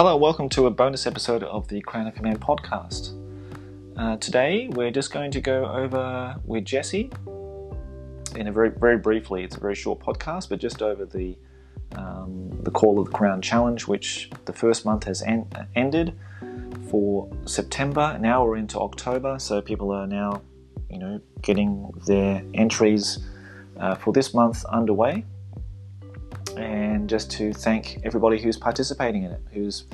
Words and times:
Hello, 0.00 0.16
welcome 0.16 0.48
to 0.50 0.66
a 0.66 0.70
bonus 0.70 1.08
episode 1.08 1.42
of 1.42 1.66
the 1.66 1.80
Crown 1.80 2.06
of 2.06 2.14
Command 2.14 2.40
podcast. 2.40 3.14
Uh, 3.96 4.16
today, 4.18 4.68
we're 4.68 4.92
just 4.92 5.12
going 5.12 5.32
to 5.32 5.40
go 5.40 5.64
over 5.64 6.36
with 6.44 6.64
Jesse 6.64 7.10
in 8.36 8.46
a 8.46 8.52
very, 8.52 8.70
very 8.70 8.96
briefly. 8.96 9.42
It's 9.42 9.56
a 9.56 9.58
very 9.60 9.74
short 9.74 9.98
podcast, 9.98 10.50
but 10.50 10.60
just 10.60 10.82
over 10.82 11.04
the 11.04 11.36
um, 11.96 12.48
the 12.62 12.70
Call 12.70 13.00
of 13.00 13.06
the 13.06 13.10
Crown 13.10 13.42
challenge, 13.42 13.88
which 13.88 14.30
the 14.44 14.52
first 14.52 14.84
month 14.84 15.02
has 15.02 15.20
en- 15.22 15.48
ended 15.74 16.16
for 16.88 17.28
September. 17.44 18.16
Now 18.20 18.44
we're 18.44 18.54
into 18.54 18.78
October, 18.78 19.40
so 19.40 19.60
people 19.60 19.90
are 19.90 20.06
now, 20.06 20.42
you 20.88 21.00
know, 21.00 21.20
getting 21.42 21.90
their 22.06 22.44
entries 22.54 23.18
uh, 23.76 23.96
for 23.96 24.12
this 24.12 24.32
month 24.32 24.64
underway. 24.66 25.24
And 26.58 27.08
just 27.08 27.30
to 27.32 27.52
thank 27.52 28.00
everybody 28.04 28.40
who's 28.40 28.56
participating 28.56 29.22
in 29.22 29.32
it, 29.32 29.40
who's 29.52 29.84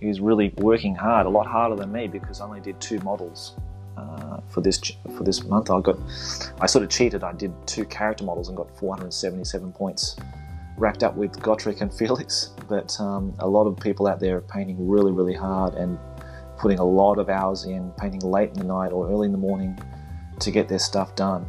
who's 0.00 0.20
really 0.20 0.52
working 0.58 0.94
hard, 0.94 1.26
a 1.26 1.30
lot 1.30 1.46
harder 1.46 1.76
than 1.76 1.90
me 1.90 2.08
because 2.08 2.40
I 2.40 2.44
only 2.44 2.60
did 2.60 2.78
two 2.80 2.98
models 3.00 3.54
uh, 3.96 4.40
for 4.48 4.60
this 4.60 4.80
for 5.16 5.24
this 5.24 5.44
month. 5.44 5.70
I 5.70 5.80
got 5.80 5.96
I 6.60 6.66
sort 6.66 6.84
of 6.84 6.90
cheated. 6.90 7.24
I 7.24 7.32
did 7.32 7.52
two 7.66 7.84
character 7.84 8.24
models 8.24 8.48
and 8.48 8.56
got 8.56 8.76
477 8.78 9.72
points 9.72 10.16
racked 10.76 11.02
up 11.02 11.14
with 11.16 11.32
Gotrek 11.40 11.80
and 11.80 11.92
Felix. 11.98 12.50
But 12.68 12.98
um, 13.00 13.34
a 13.38 13.48
lot 13.48 13.66
of 13.66 13.78
people 13.78 14.06
out 14.06 14.20
there 14.20 14.36
are 14.36 14.42
painting 14.42 14.88
really 14.88 15.12
really 15.12 15.34
hard 15.34 15.74
and 15.74 15.98
putting 16.58 16.78
a 16.78 16.84
lot 16.84 17.18
of 17.18 17.28
hours 17.28 17.64
in, 17.64 17.90
painting 17.98 18.20
late 18.20 18.50
in 18.50 18.54
the 18.54 18.64
night 18.64 18.92
or 18.92 19.10
early 19.10 19.26
in 19.26 19.32
the 19.32 19.38
morning 19.38 19.78
to 20.40 20.50
get 20.50 20.68
their 20.68 20.78
stuff 20.78 21.14
done. 21.16 21.48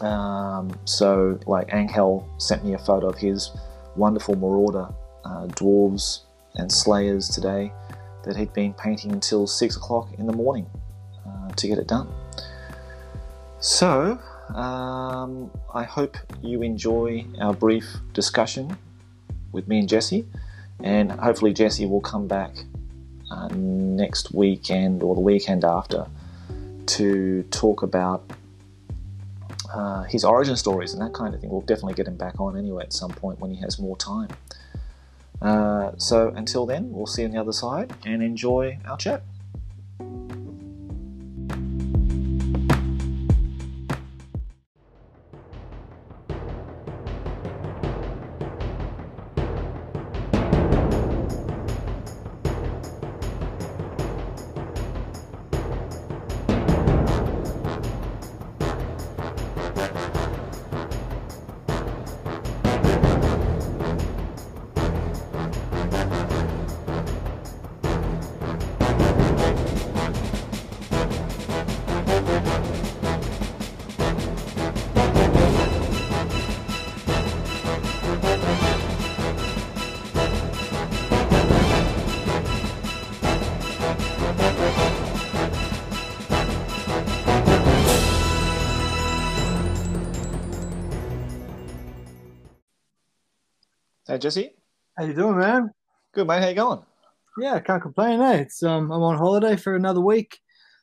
Um, 0.00 0.78
so, 0.84 1.38
like 1.46 1.68
Angel 1.72 2.28
sent 2.38 2.64
me 2.64 2.74
a 2.74 2.78
photo 2.78 3.08
of 3.08 3.16
his 3.16 3.50
wonderful 3.94 4.36
Marauder 4.36 4.88
uh, 5.24 5.46
dwarves 5.48 6.20
and 6.56 6.70
slayers 6.70 7.28
today 7.28 7.72
that 8.24 8.36
he'd 8.36 8.52
been 8.52 8.74
painting 8.74 9.12
until 9.12 9.46
six 9.46 9.76
o'clock 9.76 10.08
in 10.18 10.26
the 10.26 10.32
morning 10.32 10.66
uh, 11.26 11.48
to 11.50 11.68
get 11.68 11.78
it 11.78 11.86
done. 11.86 12.08
So, 13.60 14.18
um, 14.54 15.50
I 15.74 15.84
hope 15.84 16.16
you 16.42 16.62
enjoy 16.62 17.24
our 17.40 17.54
brief 17.54 17.84
discussion 18.12 18.76
with 19.52 19.66
me 19.66 19.78
and 19.78 19.88
Jesse, 19.88 20.26
and 20.82 21.10
hopefully, 21.12 21.54
Jesse 21.54 21.86
will 21.86 22.02
come 22.02 22.26
back 22.26 22.54
uh, 23.30 23.48
next 23.48 24.34
weekend 24.34 25.02
or 25.02 25.14
the 25.14 25.20
weekend 25.20 25.64
after 25.64 26.06
to 26.86 27.42
talk 27.44 27.82
about 27.82 28.30
uh, 29.72 30.02
his 30.04 30.24
origin 30.24 30.56
stories 30.56 30.92
and 30.92 31.02
that 31.02 31.12
kind 31.12 31.34
of 31.34 31.40
thing. 31.40 31.50
We'll 31.50 31.60
definitely 31.62 31.94
get 31.94 32.06
him 32.06 32.16
back 32.16 32.40
on 32.40 32.56
anyway 32.56 32.84
at 32.84 32.92
some 32.92 33.10
point 33.10 33.40
when 33.40 33.50
he 33.50 33.60
has 33.60 33.78
more 33.78 33.96
time. 33.96 34.28
Uh, 35.40 35.92
so 35.98 36.32
until 36.34 36.66
then, 36.66 36.90
we'll 36.90 37.06
see 37.06 37.22
you 37.22 37.28
on 37.28 37.34
the 37.34 37.40
other 37.40 37.52
side 37.52 37.92
and 38.04 38.22
enjoy 38.22 38.78
our 38.86 38.96
chat. 38.96 39.22
Hey 94.16 94.20
Jesse, 94.20 94.54
How 94.96 95.04
you 95.04 95.12
doing, 95.12 95.36
man? 95.36 95.70
good 96.14 96.26
mate. 96.26 96.40
How 96.40 96.48
you 96.48 96.54
going? 96.54 96.80
Yeah, 97.36 97.60
can't 97.60 97.82
complain. 97.82 98.18
Eh? 98.22 98.36
It's 98.36 98.62
um, 98.62 98.90
I'm 98.90 99.02
on 99.02 99.18
holiday 99.18 99.56
for 99.56 99.76
another 99.76 100.00
week. 100.00 100.38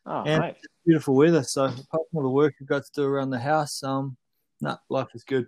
Oh, 0.05 0.21
And-. 0.21 0.53
Beautiful 0.85 1.15
weather. 1.15 1.41
So 1.41 1.63
apart 1.63 1.81
from 1.89 2.03
all 2.13 2.21
the 2.21 2.29
work 2.29 2.53
I've 2.61 2.67
got 2.67 2.85
to 2.85 2.91
do 2.93 3.03
around 3.05 3.31
the 3.31 3.39
house, 3.39 3.81
um, 3.81 4.17
nah, 4.61 4.77
life 4.87 5.07
is 5.15 5.23
good. 5.23 5.47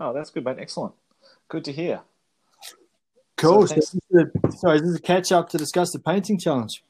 Oh, 0.00 0.12
that's 0.12 0.30
good, 0.30 0.44
mate. 0.44 0.56
Excellent. 0.58 0.94
Good 1.48 1.64
to 1.66 1.72
hear. 1.72 2.00
Cool. 3.36 3.68
So 3.68 3.74
So 3.74 3.74
this 3.76 3.94
is 3.94 4.00
a, 4.16 4.52
sorry, 4.56 4.80
this 4.80 4.88
is 4.88 4.96
a 4.96 5.00
catch 5.00 5.30
up 5.30 5.48
to 5.50 5.58
discuss 5.58 5.92
the 5.92 6.00
painting 6.00 6.40
challenge. 6.40 6.82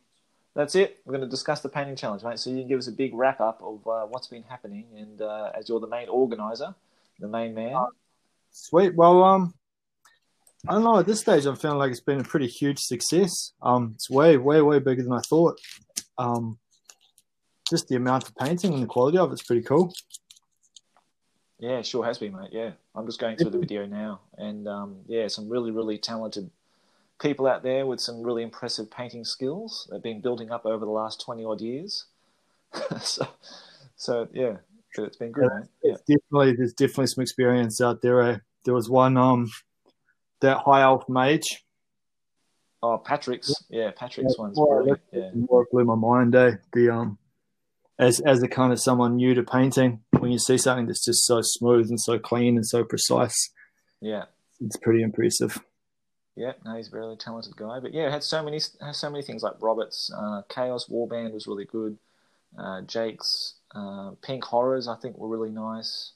That's 0.54 0.75
it. 0.76 1.03
We're 1.04 1.12
going 1.12 1.28
to 1.28 1.31
discuss 1.31 1.60
the 1.60 1.69
painting 1.69 1.97
challenge, 1.97 2.25
mate. 2.25 2.38
So 2.38 2.48
you 2.48 2.60
can 2.60 2.69
give 2.69 2.78
us 2.78 2.87
a 2.87 2.92
big 2.92 3.12
wrap 3.12 3.42
up 3.42 3.60
of 3.62 3.87
uh, 3.87 4.06
what's 4.06 4.28
been 4.28 4.44
happening, 4.44 4.87
and 4.97 5.21
uh, 5.21 5.50
as 5.54 5.69
you're 5.69 5.81
the 5.81 5.87
main 5.87 6.09
organizer, 6.09 6.75
the 7.21 7.28
main 7.28 7.54
man. 7.54 7.75
Sweet. 8.50 8.94
Well, 8.94 9.22
um, 9.25 9.53
I 10.69 10.75
don't 10.75 10.84
know. 10.84 10.99
At 10.99 11.06
this 11.06 11.21
stage, 11.21 11.45
I'm 11.45 11.56
feeling 11.56 11.78
like 11.78 11.91
it's 11.91 12.00
been 12.00 12.21
a 12.21 12.25
pretty 12.25 12.47
huge 12.47 12.78
success. 12.78 13.53
Um, 13.62 13.93
it's 13.95 14.09
way, 14.09 14.37
way, 14.37 14.62
way 14.62 14.78
bigger 14.78 15.03
than 15.03 15.12
I 15.12 15.21
thought. 15.21 15.59
Um, 16.19 16.59
just 17.69 17.89
the 17.89 17.97
amount 17.97 18.28
of 18.28 18.37
painting 18.37 18.75
and 18.75 18.83
the 18.83 18.87
quality 18.87 19.19
of 19.19 19.33
it's 19.33 19.43
pretty 19.43 19.62
cool. 19.62 19.93
Yeah, 21.59 21.83
sure 21.83 22.05
has 22.05 22.19
been, 22.19 22.33
mate. 22.33 22.51
Yeah, 22.53 22.72
I'm 22.95 23.06
just 23.06 23.21
going 23.21 23.37
through 23.37 23.51
the 23.51 23.59
video 23.59 23.87
now, 23.87 24.21
and 24.37 24.67
um, 24.67 24.97
yeah, 25.06 25.28
some 25.28 25.49
really, 25.49 25.71
really 25.71 25.97
talented 25.97 26.51
people 27.21 27.47
out 27.47 27.62
there 27.62 27.87
with 27.87 28.01
some 28.01 28.22
really 28.22 28.43
impressive 28.43 28.91
painting 28.91 29.25
skills. 29.25 29.89
They've 29.91 30.03
been 30.03 30.21
building 30.21 30.51
up 30.51 30.67
over 30.67 30.84
the 30.84 30.91
last 30.91 31.21
twenty 31.21 31.45
odd 31.45 31.61
years. 31.61 32.06
so, 33.01 33.28
so 33.95 34.28
yeah, 34.33 34.56
but 34.97 35.05
it's 35.05 35.17
been 35.17 35.31
good, 35.31 35.51
mate. 35.55 35.69
Yeah. 35.84 36.17
Definitely 36.17 36.56
there's 36.56 36.72
definitely 36.72 37.06
some 37.06 37.22
experience 37.22 37.81
out 37.81 38.03
there. 38.03 38.22
Eh? 38.22 38.39
There 38.65 38.75
was 38.75 38.91
one 38.91 39.17
um 39.17 39.49
that 40.42 40.58
high 40.58 40.82
elf 40.82 41.08
mage. 41.08 41.64
Oh, 42.82 42.98
Patrick's. 42.98 43.53
Yeah, 43.70 43.91
Patrick's 43.97 44.36
one's 44.38 44.58
Well, 44.58 44.69
brilliant. 44.69 45.00
Yeah. 45.12 45.30
What 45.47 45.70
blew 45.70 45.84
my 45.84 45.94
mind, 45.94 46.34
eh? 46.34 46.53
The 46.72 46.91
um 46.91 47.19
as 47.98 48.20
as 48.20 48.42
a 48.42 48.48
kind 48.48 48.72
of 48.72 48.80
someone 48.80 49.16
new 49.16 49.34
to 49.34 49.42
painting, 49.42 50.00
when 50.19 50.32
you 50.32 50.38
see 50.38 50.58
something 50.58 50.86
that's 50.86 51.04
just 51.04 51.25
so 51.26 51.41
smooth 51.42 51.88
and 51.91 52.00
so 52.00 52.19
clean 52.19 52.56
and 52.56 52.66
so 52.66 52.82
precise, 52.84 53.50
Yeah. 54.00 54.25
it's 54.60 54.76
pretty 54.76 55.03
impressive. 55.03 55.58
Yeah, 56.34 56.53
no, 56.64 56.76
he's 56.76 56.91
a 56.92 56.97
really 56.97 57.16
talented 57.16 57.56
guy. 57.56 57.78
But 57.78 57.92
yeah, 57.92 58.10
had 58.10 58.22
so 58.24 58.42
many 58.42 58.59
has 58.80 58.97
so 58.97 59.10
many 59.10 59.22
things 59.22 59.42
like 59.42 59.54
Roberts, 59.60 60.10
uh, 60.16 60.42
Chaos 60.48 60.86
Warband 60.88 61.32
was 61.32 61.47
really 61.47 61.66
good. 61.66 61.98
Uh, 62.59 62.80
Jake's 62.82 63.54
uh, 63.74 64.12
Pink 64.22 64.42
Horrors, 64.44 64.88
I 64.88 64.97
think, 64.97 65.16
were 65.19 65.28
really 65.28 65.50
nice. 65.50 66.12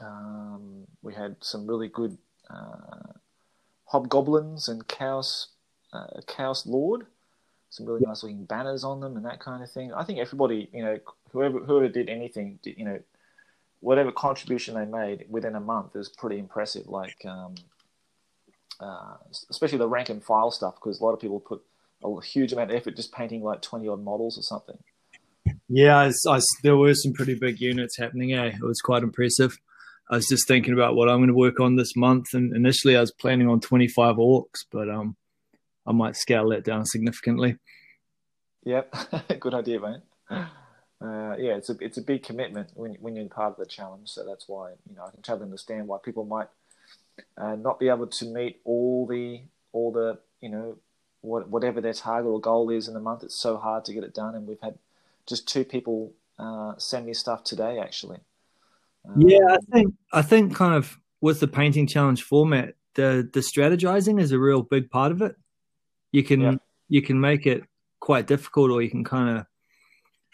Um, 0.00 0.86
we 1.02 1.14
had 1.14 1.36
some 1.40 1.66
really 1.66 1.88
good 1.88 2.18
uh, 2.50 3.12
Hobgoblins 3.86 4.68
and 4.68 4.86
Chaos 4.86 5.48
uh, 5.92 6.20
Chaos 6.26 6.66
Lord. 6.66 7.06
Some 7.70 7.86
really 7.86 8.04
nice 8.06 8.22
looking 8.22 8.44
banners 8.44 8.84
on 8.84 9.00
them 9.00 9.16
and 9.16 9.24
that 9.26 9.40
kind 9.40 9.62
of 9.62 9.70
thing. 9.70 9.92
I 9.92 10.04
think 10.04 10.18
everybody, 10.18 10.68
you 10.72 10.84
know, 10.84 10.98
whoever 11.32 11.60
whoever 11.60 11.88
did 11.88 12.08
anything, 12.08 12.58
did, 12.62 12.78
you 12.78 12.84
know, 12.84 13.00
whatever 13.80 14.12
contribution 14.12 14.74
they 14.74 14.84
made 14.84 15.26
within 15.28 15.54
a 15.54 15.60
month 15.60 15.96
is 15.96 16.08
pretty 16.08 16.38
impressive. 16.38 16.86
Like. 16.86 17.24
Um, 17.24 17.54
uh, 18.80 19.16
especially 19.50 19.78
the 19.78 19.88
rank 19.88 20.08
and 20.10 20.22
file 20.22 20.50
stuff, 20.50 20.74
because 20.74 21.00
a 21.00 21.04
lot 21.04 21.12
of 21.12 21.20
people 21.20 21.40
put 21.40 21.62
a 22.04 22.20
huge 22.20 22.52
amount 22.52 22.70
of 22.70 22.76
effort 22.76 22.96
just 22.96 23.12
painting 23.12 23.42
like 23.42 23.62
20 23.62 23.88
odd 23.88 24.04
models 24.04 24.38
or 24.38 24.42
something. 24.42 24.76
Yeah, 25.68 25.98
I, 25.98 26.12
I, 26.28 26.40
there 26.62 26.76
were 26.76 26.94
some 26.94 27.12
pretty 27.12 27.34
big 27.34 27.60
units 27.60 27.96
happening. 27.96 28.34
Eh? 28.34 28.46
It 28.46 28.62
was 28.62 28.80
quite 28.80 29.02
impressive. 29.02 29.58
I 30.10 30.16
was 30.16 30.26
just 30.28 30.46
thinking 30.46 30.72
about 30.72 30.94
what 30.94 31.08
I'm 31.08 31.18
going 31.18 31.28
to 31.28 31.34
work 31.34 31.58
on 31.58 31.76
this 31.76 31.96
month, 31.96 32.32
and 32.32 32.54
initially 32.54 32.96
I 32.96 33.00
was 33.00 33.10
planning 33.10 33.48
on 33.48 33.60
25 33.60 34.16
orcs, 34.16 34.64
but 34.70 34.88
um, 34.88 35.16
I 35.86 35.92
might 35.92 36.16
scale 36.16 36.48
that 36.50 36.64
down 36.64 36.84
significantly. 36.86 37.56
Yep, 38.64 38.94
good 39.40 39.54
idea, 39.54 39.80
mate. 39.80 40.00
Uh, 40.98 41.36
yeah, 41.38 41.56
it's 41.56 41.68
a 41.68 41.76
it's 41.80 41.98
a 41.98 42.02
big 42.02 42.22
commitment 42.22 42.70
when 42.74 42.94
when 42.94 43.14
you're 43.16 43.28
part 43.28 43.52
of 43.52 43.58
the 43.58 43.66
challenge, 43.66 44.08
so 44.08 44.24
that's 44.24 44.48
why 44.48 44.70
you 44.88 44.96
know 44.96 45.04
I 45.06 45.10
can 45.10 45.22
totally 45.22 45.44
understand 45.44 45.86
why 45.86 45.98
people 46.02 46.24
might 46.24 46.48
uh, 47.36 47.54
not 47.54 47.78
be 47.78 47.88
able 47.88 48.06
to 48.06 48.24
meet 48.24 48.60
all 48.64 49.06
the 49.06 49.42
all 49.72 49.92
the 49.92 50.18
you 50.40 50.48
know 50.48 50.78
what, 51.20 51.48
whatever 51.48 51.80
their 51.80 51.92
target 51.92 52.30
or 52.30 52.40
goal 52.40 52.70
is 52.70 52.88
in 52.88 52.94
the 52.94 53.00
month. 53.00 53.22
It's 53.22 53.36
so 53.36 53.56
hard 53.58 53.84
to 53.84 53.92
get 53.92 54.04
it 54.04 54.14
done, 54.14 54.34
and 54.34 54.46
we've 54.46 54.60
had 54.62 54.78
just 55.26 55.46
two 55.46 55.64
people 55.64 56.12
uh, 56.38 56.74
send 56.78 57.06
me 57.06 57.12
stuff 57.12 57.44
today 57.44 57.78
actually. 57.78 58.18
Um, 59.06 59.20
Yeah, 59.22 59.46
I 59.50 59.58
think 59.72 59.94
I 60.12 60.22
think 60.22 60.54
kind 60.54 60.74
of 60.74 60.98
with 61.20 61.40
the 61.40 61.48
painting 61.48 61.86
challenge 61.86 62.22
format, 62.22 62.74
the 62.94 63.28
the 63.32 63.40
strategizing 63.40 64.20
is 64.20 64.32
a 64.32 64.38
real 64.38 64.62
big 64.62 64.90
part 64.90 65.12
of 65.12 65.22
it. 65.22 65.36
You 66.12 66.22
can 66.22 66.40
Yeah. 66.40 66.56
you 66.88 67.02
can 67.02 67.20
make 67.20 67.46
it 67.46 67.64
quite 68.00 68.26
difficult, 68.26 68.70
or 68.70 68.82
you 68.82 68.90
can 68.90 69.04
kind 69.04 69.38
of 69.38 69.46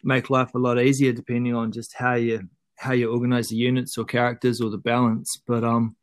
make 0.05 0.31
life 0.31 0.55
a 0.55 0.59
lot 0.59 0.81
easier 0.81 1.13
depending 1.13 1.55
on 1.55 1.73
just 1.73 1.95
how 1.95 2.15
you 2.15 2.49
how 2.77 2.93
you 2.93 3.11
organize 3.11 3.49
the 3.49 3.57
units 3.57 3.97
or 3.97 4.05
characters 4.05 4.61
or 4.61 4.71
the 4.71 4.79
balance. 4.79 5.41
But 5.47 5.63
um, 5.65 5.97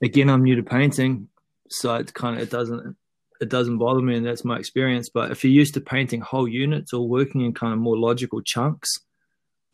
again, 0.00 0.30
I'm 0.30 0.44
new 0.44 0.54
to 0.56 0.62
painting, 0.62 1.28
so 1.68 1.94
it 1.96 2.14
kind 2.14 2.36
of 2.36 2.42
it 2.42 2.50
doesn't 2.50 2.96
it 3.40 3.48
doesn't 3.48 3.78
bother 3.78 4.00
me, 4.00 4.16
and 4.16 4.24
that's 4.26 4.44
my 4.44 4.56
experience. 4.58 5.08
But 5.12 5.32
if 5.32 5.42
you're 5.42 5.52
used 5.52 5.74
to 5.74 5.80
painting 5.80 6.20
whole 6.20 6.46
units 6.46 6.92
or 6.92 7.08
working 7.08 7.40
in 7.40 7.52
kind 7.54 7.72
of 7.72 7.80
more 7.80 7.98
logical 7.98 8.40
chunks, 8.40 8.88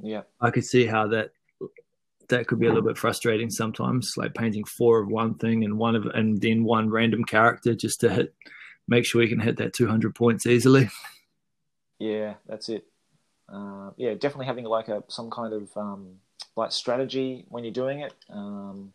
Yeah. 0.00 0.22
I 0.40 0.50
could 0.50 0.64
see 0.64 0.86
how 0.86 1.08
that 1.08 1.32
that 2.28 2.46
could 2.46 2.58
be 2.58 2.66
a 2.66 2.70
little 2.70 2.86
bit 2.86 2.98
frustrating 2.98 3.50
sometimes, 3.50 4.14
like 4.16 4.34
painting 4.34 4.64
four 4.64 5.00
of 5.00 5.08
one 5.08 5.34
thing 5.34 5.64
and 5.64 5.78
one 5.78 5.96
of 5.96 6.06
and 6.06 6.40
then 6.40 6.64
one 6.64 6.90
random 6.90 7.24
character 7.24 7.74
just 7.74 8.00
to 8.00 8.10
hit 8.10 8.34
make 8.86 9.04
sure 9.04 9.22
you 9.22 9.28
can 9.28 9.40
hit 9.40 9.58
that 9.58 9.74
200 9.74 10.14
points 10.14 10.46
easily. 10.46 10.88
Yeah, 12.00 12.34
that's 12.46 12.68
it. 12.68 12.84
Uh, 13.52 13.90
yeah, 13.96 14.14
definitely 14.14 14.46
having 14.46 14.64
like 14.64 14.86
a 14.86 15.02
some 15.08 15.30
kind 15.30 15.52
of 15.52 15.76
um, 15.76 16.20
like 16.54 16.70
strategy 16.70 17.44
when 17.48 17.64
you're 17.64 17.72
doing 17.72 18.02
it. 18.02 18.14
Um, 18.30 18.92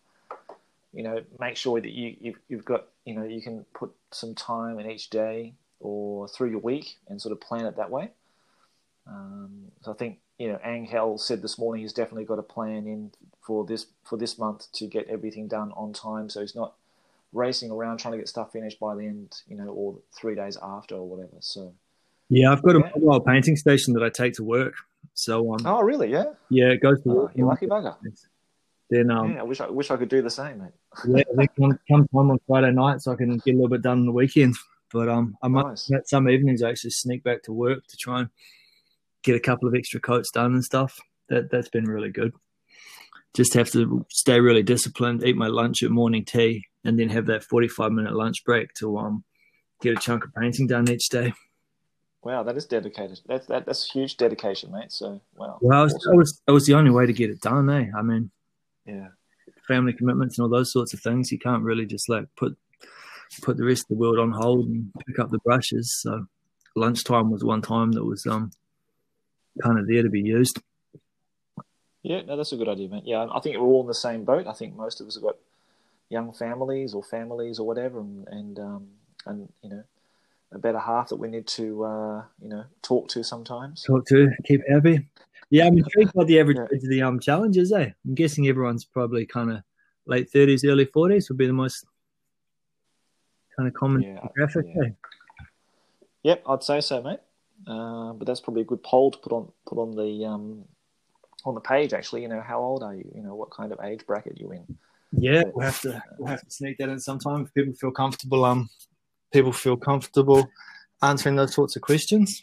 you 0.93 1.03
know, 1.03 1.21
make 1.37 1.57
sure 1.57 1.81
that 1.81 1.91
you 1.91 2.15
you've, 2.21 2.39
you've 2.47 2.63
got 2.63 2.85
you 3.03 3.13
know 3.13 3.25
you 3.25 3.41
can 3.41 3.65
put 3.73 3.91
some 4.11 4.35
time 4.35 4.79
in 4.79 4.89
each 4.89 5.09
day 5.09 5.53
or 5.81 6.29
through 6.29 6.51
your 6.51 6.59
week 6.59 6.97
and 7.09 7.21
sort 7.21 7.33
of 7.33 7.41
plan 7.41 7.65
it 7.65 7.75
that 7.75 7.91
way. 7.91 8.09
Um, 9.05 9.65
so 9.81 9.91
I 9.91 9.95
think 9.95 10.19
you 10.37 10.47
know 10.51 10.59
Angel 10.63 11.17
said 11.17 11.41
this 11.41 11.57
morning 11.57 11.81
he's 11.83 11.93
definitely 11.93 12.25
got 12.25 12.39
a 12.39 12.43
plan 12.43 12.87
in 12.87 13.11
for 13.41 13.65
this 13.65 13.87
for 14.03 14.17
this 14.17 14.37
month 14.37 14.71
to 14.73 14.87
get 14.87 15.07
everything 15.07 15.47
done 15.47 15.71
on 15.75 15.93
time, 15.93 16.29
so 16.29 16.41
he's 16.41 16.55
not 16.55 16.73
racing 17.33 17.71
around 17.71 17.97
trying 17.97 18.13
to 18.13 18.17
get 18.17 18.27
stuff 18.29 18.51
finished 18.51 18.79
by 18.79 18.95
the 18.95 19.05
end, 19.05 19.41
you 19.47 19.57
know, 19.57 19.67
or 19.67 19.97
three 20.15 20.35
days 20.35 20.57
after 20.61 20.95
or 20.95 21.07
whatever. 21.07 21.35
So. 21.39 21.73
Yeah, 22.29 22.51
I've 22.51 22.63
got 22.63 22.75
a 22.75 22.79
mobile 22.79 23.19
painting 23.21 23.55
station 23.55 23.93
that 23.93 24.03
I 24.03 24.09
take 24.09 24.33
to 24.35 24.43
work. 24.43 24.73
So 25.13 25.53
um, 25.53 25.65
Oh, 25.65 25.81
really? 25.81 26.09
Yeah. 26.11 26.33
yeah, 26.49 26.69
it 26.69 26.81
goes 26.81 27.01
to 27.03 27.09
Oh, 27.09 27.13
work. 27.13 27.31
you 27.35 27.45
lucky 27.45 27.67
bugger. 27.67 27.95
Then 28.89 29.11
um, 29.11 29.33
yeah, 29.33 29.39
I 29.41 29.43
wish 29.43 29.61
I 29.61 29.69
wish 29.69 29.91
I 29.91 29.97
could 29.97 30.09
do 30.09 30.21
the 30.21 30.29
same, 30.29 30.59
mate. 30.59 30.71
yeah, 31.07 31.45
come, 31.59 31.77
come 31.89 32.07
time 32.07 32.31
on 32.31 32.39
Friday 32.47 32.71
night 32.71 33.01
so 33.01 33.11
I 33.11 33.15
can 33.15 33.37
get 33.39 33.51
a 33.51 33.55
little 33.55 33.69
bit 33.69 33.81
done 33.81 33.99
on 33.99 34.05
the 34.05 34.11
weekend. 34.11 34.55
But 34.91 35.09
um, 35.09 35.37
I 35.41 35.47
might 35.47 35.65
Nice. 35.65 35.91
some 36.05 36.29
evenings 36.29 36.61
I 36.61 36.69
actually 36.69 36.91
sneak 36.91 37.23
back 37.23 37.43
to 37.43 37.53
work 37.53 37.85
to 37.87 37.97
try 37.97 38.21
and 38.21 38.29
get 39.23 39.35
a 39.35 39.39
couple 39.39 39.67
of 39.67 39.75
extra 39.75 39.99
coats 39.99 40.31
done 40.31 40.53
and 40.53 40.63
stuff. 40.63 40.99
That 41.29 41.49
that's 41.51 41.69
been 41.69 41.85
really 41.85 42.11
good. 42.11 42.33
Just 43.33 43.53
have 43.55 43.71
to 43.71 44.05
stay 44.09 44.39
really 44.39 44.63
disciplined, 44.63 45.23
eat 45.23 45.35
my 45.35 45.47
lunch 45.47 45.81
at 45.81 45.89
morning 45.89 46.23
tea, 46.25 46.65
and 46.83 46.99
then 46.99 47.09
have 47.09 47.25
that 47.27 47.43
forty-five 47.43 47.91
minute 47.91 48.13
lunch 48.13 48.43
break 48.45 48.73
to 48.75 48.97
um 48.97 49.23
get 49.81 49.97
a 49.97 49.99
chunk 49.99 50.25
of 50.25 50.33
painting 50.35 50.67
done 50.67 50.89
each 50.89 51.09
day. 51.09 51.33
Wow, 52.23 52.43
that 52.43 52.55
is 52.55 52.65
dedicated. 52.65 53.19
That's 53.27 53.47
that, 53.47 53.65
that's 53.65 53.89
huge 53.91 54.15
dedication, 54.17 54.71
mate. 54.71 54.91
So 54.91 55.19
wow. 55.35 55.57
Well, 55.61 55.79
I 55.79 55.83
was, 55.83 55.93
Awesome. 55.93 56.11
that 56.11 56.17
was 56.17 56.41
that 56.45 56.53
was 56.53 56.65
the 56.65 56.73
only 56.75 56.91
way 56.91 57.05
to 57.05 57.13
get 57.13 57.29
it 57.29 57.41
done, 57.41 57.69
eh? 57.69 57.87
I 57.97 58.01
mean, 58.01 58.31
Yeah. 58.85 59.07
family 59.67 59.93
commitments 59.93 60.37
and 60.37 60.43
all 60.43 60.49
those 60.49 60.71
sorts 60.71 60.93
of 60.93 61.01
things. 61.01 61.31
You 61.31 61.39
can't 61.39 61.63
really 61.63 61.85
just 61.85 62.07
like 62.07 62.25
put 62.37 62.55
put 63.41 63.57
the 63.57 63.65
rest 63.65 63.83
of 63.83 63.87
the 63.89 63.95
world 63.95 64.19
on 64.19 64.31
hold 64.31 64.67
and 64.67 64.91
pick 65.07 65.17
up 65.19 65.31
the 65.31 65.39
brushes. 65.39 65.97
So 66.01 66.27
lunchtime 66.75 67.31
was 67.31 67.43
one 67.43 67.61
time 67.61 67.91
that 67.93 68.05
was 68.05 68.25
um 68.25 68.51
kind 69.61 69.79
of 69.79 69.87
there 69.87 70.03
to 70.03 70.09
be 70.09 70.21
used. 70.21 70.59
Yeah, 72.01 72.21
no, 72.23 72.35
that's 72.35 72.51
a 72.51 72.57
good 72.57 72.67
idea, 72.67 72.89
mate. 72.89 73.03
Yeah, 73.05 73.27
I 73.31 73.39
think 73.39 73.55
we're 73.55 73.63
all 73.63 73.81
in 73.81 73.87
the 73.87 73.93
same 73.93 74.25
boat. 74.25 74.45
I 74.47 74.53
think 74.53 74.75
most 74.75 74.99
of 74.99 75.07
us 75.07 75.15
have 75.15 75.23
got 75.23 75.37
young 76.09 76.33
families 76.33 76.93
or 76.93 77.03
families 77.03 77.59
or 77.59 77.67
whatever, 77.67 77.99
and 77.99 78.27
and 78.27 78.59
um, 78.59 78.87
and 79.25 79.49
you 79.61 79.69
know, 79.69 79.83
a 80.51 80.59
better 80.59 80.79
half 80.79 81.09
that 81.09 81.15
we 81.15 81.29
need 81.29 81.47
to 81.47 81.83
uh, 81.85 82.23
you 82.41 82.49
know 82.49 82.65
talk 82.81 83.07
to 83.09 83.23
sometimes. 83.23 83.83
Talk 83.83 84.05
to, 84.07 84.29
keep 84.43 84.61
happy. 84.69 85.07
Yeah, 85.49 85.67
I'm 85.67 85.77
intrigued 85.77 86.13
by 86.13 86.25
the 86.25 86.39
average 86.39 86.57
Yeah. 86.57 86.67
age 86.73 86.83
of 86.83 86.89
the 86.89 87.01
um 87.03 87.19
challenges, 87.19 87.71
eh? 87.71 87.91
I'm 88.05 88.15
guessing 88.15 88.47
everyone's 88.47 88.85
probably 88.85 89.25
kind 89.25 89.51
of 89.51 89.63
late 90.05 90.29
thirties, 90.29 90.65
early 90.65 90.85
forties 90.85 91.29
would 91.29 91.37
be 91.37 91.47
the 91.47 91.53
most 91.53 91.85
kind 93.55 93.67
of 93.67 93.73
common 93.73 94.01
Yeah, 94.01 94.27
graphic. 94.35 94.65
yeah. 94.75 94.87
Eh? 94.87 94.89
Yep, 96.23 96.43
I'd 96.47 96.63
say 96.63 96.81
so, 96.81 97.01
mate. 97.01 97.19
Uh, 97.67 98.13
but 98.13 98.25
that's 98.27 98.41
probably 98.41 98.61
a 98.61 98.65
good 98.65 98.83
poll 98.83 99.11
to 99.11 99.17
put 99.19 99.31
on 99.31 99.51
put 99.65 99.77
on 99.77 99.95
the 99.95 100.25
um, 100.25 100.65
on 101.45 101.55
the 101.55 101.61
page. 101.61 101.93
Actually, 101.93 102.21
you 102.23 102.27
know, 102.27 102.41
how 102.41 102.59
old 102.59 102.83
are 102.83 102.95
you? 102.95 103.09
You 103.15 103.21
know, 103.23 103.35
what 103.35 103.51
kind 103.51 103.71
of 103.71 103.79
age 103.83 104.05
bracket 104.05 104.39
you 104.39 104.51
in? 104.51 104.77
Yeah, 105.11 105.43
we'll 105.53 105.65
have 105.65 105.79
to 105.81 106.03
we'll 106.17 106.27
have 106.29 106.41
to 106.41 106.49
sneak 106.51 106.77
that 106.79 106.89
in 106.89 106.99
sometime 106.99 107.43
if 107.45 107.53
people 107.53 107.73
feel 107.73 107.91
comfortable. 107.91 108.43
Um, 108.45 108.69
people 109.31 109.53
feel 109.53 109.77
comfortable 109.77 110.49
answering 111.01 111.35
those 111.35 111.53
sorts 111.53 111.75
of 111.75 111.81
questions. 111.81 112.41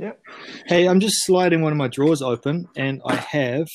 Yep. 0.00 0.20
Hey, 0.66 0.86
I'm 0.88 1.00
just 1.00 1.24
sliding 1.24 1.62
one 1.62 1.72
of 1.72 1.78
my 1.78 1.88
drawers 1.88 2.22
open, 2.22 2.68
and 2.76 3.00
I 3.04 3.16
have 3.16 3.66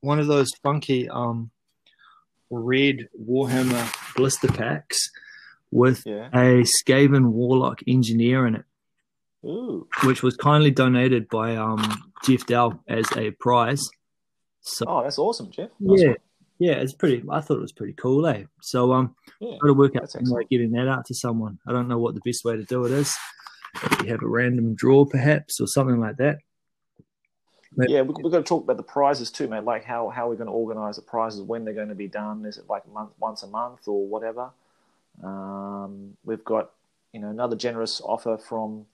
one 0.00 0.18
of 0.20 0.26
those 0.26 0.48
funky 0.62 1.08
um 1.08 1.50
red 2.50 3.08
Warhammer 3.20 4.14
blister 4.16 4.48
packs 4.48 5.10
with 5.70 6.02
Yeah. 6.06 6.28
a 6.32 6.64
Skaven 6.64 7.30
Warlock 7.32 7.80
engineer 7.86 8.46
in 8.46 8.54
it, 8.54 8.64
Ooh. 9.44 9.86
which 10.04 10.22
was 10.22 10.36
kindly 10.36 10.70
donated 10.70 11.28
by 11.28 11.56
um 11.56 11.80
Jeff 12.24 12.44
Dell 12.46 12.82
as 12.88 13.06
a 13.16 13.30
prize. 13.32 13.88
So 14.60 14.84
Oh, 14.88 15.02
that's 15.02 15.18
awesome, 15.18 15.50
Jeff. 15.50 15.70
Nice 15.80 16.00
yeah, 16.02 16.08
one. 16.08 16.16
yeah, 16.58 16.72
it's 16.72 16.92
pretty. 16.92 17.22
I 17.30 17.40
thought 17.40 17.56
it 17.58 17.60
was 17.62 17.72
pretty 17.72 17.92
cool, 17.94 18.26
eh? 18.26 18.44
So 18.60 18.92
um, 18.92 19.14
Yeah. 19.40 19.56
got 19.60 19.68
to 19.68 19.74
work 19.74 19.94
out 19.96 20.02
That's 20.02 20.12
some 20.14 20.24
way 20.26 20.42
of 20.42 20.48
getting 20.50 20.72
that 20.72 20.88
out 20.88 21.04
to 21.06 21.14
someone. 21.14 21.58
I 21.66 21.72
don't 21.72 21.88
know 21.88 21.98
what 21.98 22.14
the 22.14 22.20
best 22.24 22.44
way 22.44 22.56
to 22.56 22.64
do 22.64 22.84
it 22.84 22.92
is. 22.92 23.14
If 23.82 24.02
you 24.02 24.08
have 24.10 24.22
a 24.22 24.28
random 24.28 24.74
draw, 24.74 25.04
perhaps, 25.04 25.60
or 25.60 25.66
something 25.68 26.00
like 26.00 26.16
that. 26.16 26.38
Maybe- 27.76 27.92
Yeah, 27.92 28.02
we, 28.02 28.14
we've 28.22 28.32
got 28.32 28.38
to 28.38 28.42
talk 28.44 28.64
about 28.64 28.76
the 28.78 28.82
prizes 28.82 29.30
too, 29.30 29.46
mate. 29.46 29.62
Like 29.64 29.84
how 29.84 30.08
how 30.08 30.28
we're 30.28 30.34
going 30.36 30.46
to 30.48 30.52
organise 30.52 30.96
the 30.96 31.02
prizes, 31.02 31.42
when 31.42 31.64
they're 31.64 31.74
going 31.74 31.88
to 31.90 31.94
be 31.94 32.08
done. 32.08 32.44
Is 32.44 32.58
it 32.58 32.64
like 32.68 32.86
month 32.92 33.10
once 33.20 33.42
a 33.44 33.46
month 33.46 33.86
or 33.86 34.04
whatever? 34.06 34.50
Um, 35.22 36.16
we've 36.24 36.44
got 36.44 36.70
you 37.12 37.20
know 37.20 37.28
another 37.30 37.56
generous 37.56 38.00
offer 38.04 38.36
from 38.36 38.86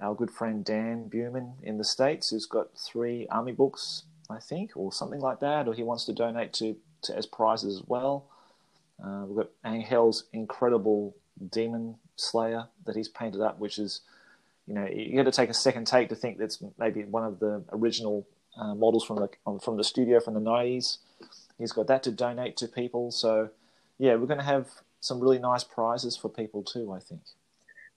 our 0.00 0.14
good 0.14 0.30
friend 0.30 0.64
Dan 0.64 1.08
Buman 1.12 1.54
in 1.62 1.78
the 1.78 1.84
states, 1.84 2.30
who's 2.30 2.46
got 2.46 2.76
three 2.76 3.26
army 3.30 3.52
books, 3.52 4.04
I 4.30 4.38
think, 4.38 4.72
or 4.76 4.92
something 4.92 5.20
like 5.20 5.40
that, 5.40 5.68
or 5.68 5.74
he 5.74 5.82
wants 5.82 6.04
to 6.06 6.12
donate 6.12 6.52
to, 6.54 6.76
to 7.02 7.16
as 7.16 7.26
prizes 7.26 7.76
as 7.80 7.82
well. 7.86 8.26
Uh, 9.02 9.24
we've 9.26 9.36
got 9.36 9.50
Angel's 9.64 10.24
incredible 10.32 11.16
Demon 11.50 11.96
Slayer 12.16 12.66
that 12.86 12.96
he's 12.96 13.08
painted 13.08 13.40
up, 13.40 13.58
which 13.58 13.78
is 13.78 14.00
you 14.66 14.74
know 14.74 14.86
you 14.86 15.16
got 15.16 15.24
to 15.24 15.32
take 15.32 15.50
a 15.50 15.54
second 15.54 15.86
take 15.86 16.08
to 16.08 16.14
think 16.14 16.38
that's 16.38 16.62
maybe 16.78 17.04
one 17.04 17.24
of 17.24 17.38
the 17.40 17.62
original 17.72 18.26
uh, 18.56 18.74
models 18.74 19.04
from 19.04 19.16
the 19.16 19.28
um, 19.46 19.58
from 19.58 19.76
the 19.76 19.84
studio 19.84 20.20
from 20.20 20.34
the 20.34 20.40
nineties. 20.40 20.98
He's 21.58 21.72
got 21.72 21.86
that 21.88 22.02
to 22.04 22.12
donate 22.12 22.56
to 22.58 22.68
people. 22.68 23.10
So 23.10 23.50
yeah, 23.98 24.14
we're 24.14 24.26
going 24.26 24.38
to 24.38 24.44
have 24.44 24.68
some 25.00 25.20
really 25.20 25.38
nice 25.38 25.64
prizes 25.64 26.16
for 26.16 26.28
people 26.28 26.62
too. 26.62 26.92
I 26.92 27.00
think. 27.00 27.22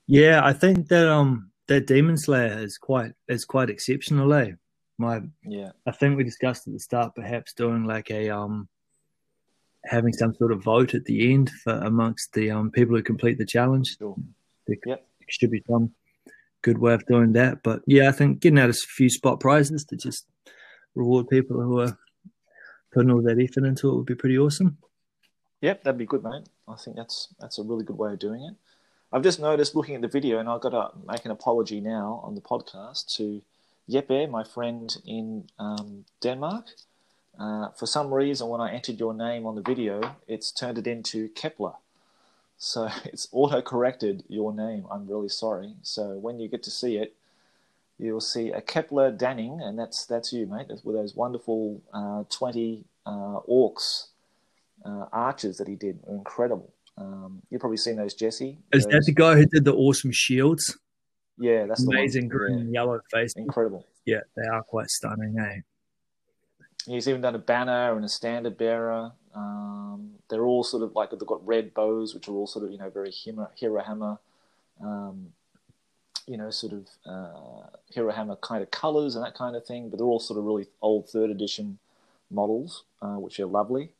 Yeah, 0.06 0.40
I 0.44 0.52
think 0.52 0.88
that 0.88 1.08
um 1.08 1.50
that 1.68 1.86
Demon 1.86 2.16
Slayer 2.16 2.58
is 2.58 2.76
quite 2.78 3.12
is 3.28 3.44
quite 3.44 3.70
exceptional, 3.70 4.32
eh? 4.34 4.52
My 4.98 5.20
Yeah, 5.44 5.70
I 5.86 5.92
think 5.92 6.16
we 6.16 6.24
discussed 6.24 6.66
at 6.66 6.72
the 6.72 6.80
start 6.80 7.14
perhaps 7.14 7.52
doing 7.52 7.84
like 7.84 8.10
a 8.10 8.30
um 8.30 8.68
having 9.84 10.12
some 10.12 10.34
sort 10.34 10.52
of 10.52 10.62
vote 10.62 10.94
at 10.94 11.04
the 11.04 11.32
end 11.32 11.50
for 11.62 11.72
amongst 11.72 12.32
the 12.32 12.50
um 12.50 12.70
people 12.70 12.96
who 12.96 13.02
complete 13.02 13.38
the 13.38 13.46
challenge. 13.46 13.96
Sure. 13.98 14.16
There 14.66 14.76
Yep. 14.84 15.06
should 15.28 15.50
be 15.50 15.62
some 15.70 15.92
good 16.62 16.78
way 16.78 16.94
of 16.94 17.06
doing 17.06 17.32
that. 17.34 17.62
But 17.62 17.82
yeah, 17.86 18.08
I 18.08 18.12
think 18.12 18.40
getting 18.40 18.58
out 18.58 18.70
a 18.70 18.74
few 18.74 19.08
spot 19.08 19.40
prizes 19.40 19.84
to 19.86 19.96
just 19.96 20.26
reward 20.94 21.28
people 21.28 21.60
who 21.62 21.80
are 21.80 21.96
putting 22.92 23.10
all 23.12 23.22
that 23.22 23.38
effort 23.40 23.64
into 23.64 23.88
it 23.90 23.94
would 23.96 24.06
be 24.06 24.14
pretty 24.14 24.38
awesome. 24.38 24.78
Yep, 25.60 25.84
that'd 25.84 25.98
be 25.98 26.06
good, 26.06 26.22
mate. 26.24 26.48
I 26.66 26.76
think 26.76 26.96
that's 26.96 27.28
that's 27.38 27.58
a 27.58 27.62
really 27.62 27.84
good 27.84 27.96
way 27.98 28.12
of 28.12 28.18
doing 28.18 28.42
it. 28.44 28.54
I've 29.10 29.22
just 29.22 29.40
noticed 29.40 29.74
looking 29.74 29.94
at 29.94 30.02
the 30.02 30.08
video, 30.08 30.38
and 30.38 30.48
I've 30.50 30.60
got 30.60 30.70
to 30.70 30.90
make 31.06 31.24
an 31.24 31.30
apology 31.30 31.80
now 31.80 32.20
on 32.22 32.34
the 32.34 32.42
podcast 32.42 33.16
to 33.16 33.40
Jeppe, 33.88 34.28
my 34.28 34.44
friend 34.44 34.94
in 35.06 35.48
um, 35.58 36.04
Denmark. 36.20 36.66
Uh, 37.38 37.70
for 37.70 37.86
some 37.86 38.12
reason, 38.12 38.48
when 38.48 38.60
I 38.60 38.70
entered 38.72 39.00
your 39.00 39.14
name 39.14 39.46
on 39.46 39.54
the 39.54 39.62
video, 39.62 40.16
it's 40.26 40.52
turned 40.52 40.76
it 40.76 40.86
into 40.86 41.30
Kepler. 41.30 41.72
So 42.58 42.90
it's 43.06 43.28
auto 43.32 43.62
corrected 43.62 44.24
your 44.28 44.52
name. 44.52 44.84
I'm 44.90 45.06
really 45.06 45.30
sorry. 45.30 45.72
So 45.82 46.18
when 46.18 46.38
you 46.38 46.46
get 46.46 46.62
to 46.64 46.70
see 46.70 46.98
it, 46.98 47.14
you'll 47.98 48.20
see 48.20 48.50
a 48.50 48.60
Kepler 48.60 49.10
Danning, 49.10 49.66
and 49.66 49.78
that's 49.78 50.04
that's 50.04 50.34
you, 50.34 50.46
mate, 50.46 50.68
with 50.84 50.96
those 50.96 51.16
wonderful 51.16 51.80
uh, 51.94 52.24
20 52.28 52.84
uh, 53.06 53.40
orcs 53.48 54.08
uh, 54.84 55.06
arches 55.10 55.56
that 55.56 55.66
he 55.66 55.76
did 55.76 56.00
incredible. 56.06 56.70
Um, 56.98 57.42
you've 57.50 57.60
probably 57.60 57.76
seen 57.76 57.96
those, 57.96 58.14
Jesse. 58.14 58.58
Is 58.72 58.84
that 58.86 59.04
the 59.06 59.12
guy 59.12 59.36
who 59.36 59.46
did 59.46 59.64
the 59.64 59.74
awesome 59.74 60.10
shields? 60.12 60.76
yeah, 61.38 61.66
that's. 61.66 61.86
Amazing 61.86 62.28
green 62.28 62.54
Yeah, 62.54 62.60
and 62.60 62.74
yellow 62.74 63.00
face. 63.12 63.32
incredible. 63.36 63.86
Yeah, 64.04 64.20
they 64.36 64.46
are 64.46 64.62
quite 64.62 64.90
stunning, 64.90 65.36
eh? 65.38 65.60
He's 66.86 67.06
even 67.08 67.20
done 67.20 67.34
a 67.34 67.38
banner 67.38 67.94
and 67.94 68.04
a 68.04 68.08
standard 68.08 68.56
bearer. 68.56 69.12
Um, 69.34 70.12
they're 70.30 70.44
all 70.44 70.64
sort 70.64 70.82
of 70.82 70.94
like 70.94 71.10
they've 71.10 71.18
got 71.26 71.46
red 71.46 71.74
bows, 71.74 72.14
which 72.14 72.28
are 72.28 72.32
all 72.32 72.46
sort 72.46 72.64
of 72.64 72.72
you 72.72 72.78
know 72.78 72.90
very 72.90 73.10
Hero 73.10 73.82
Hammer, 73.82 74.18
um, 74.82 75.28
you 76.26 76.36
know, 76.36 76.50
sort 76.50 76.72
of 76.72 76.88
uh, 77.06 77.66
Hero 77.90 78.10
Hammer 78.10 78.36
kind 78.36 78.62
of 78.62 78.70
colors 78.70 79.14
and 79.14 79.24
that 79.24 79.34
kind 79.34 79.54
of 79.54 79.64
thing. 79.66 79.90
But 79.90 79.98
they're 79.98 80.06
all 80.06 80.20
sort 80.20 80.38
of 80.38 80.44
really 80.46 80.66
old 80.82 81.08
third 81.08 81.30
edition 81.30 81.78
models, 82.30 82.84
uh, 83.02 83.16
which 83.16 83.38
are 83.38 83.46
lovely. 83.46 83.90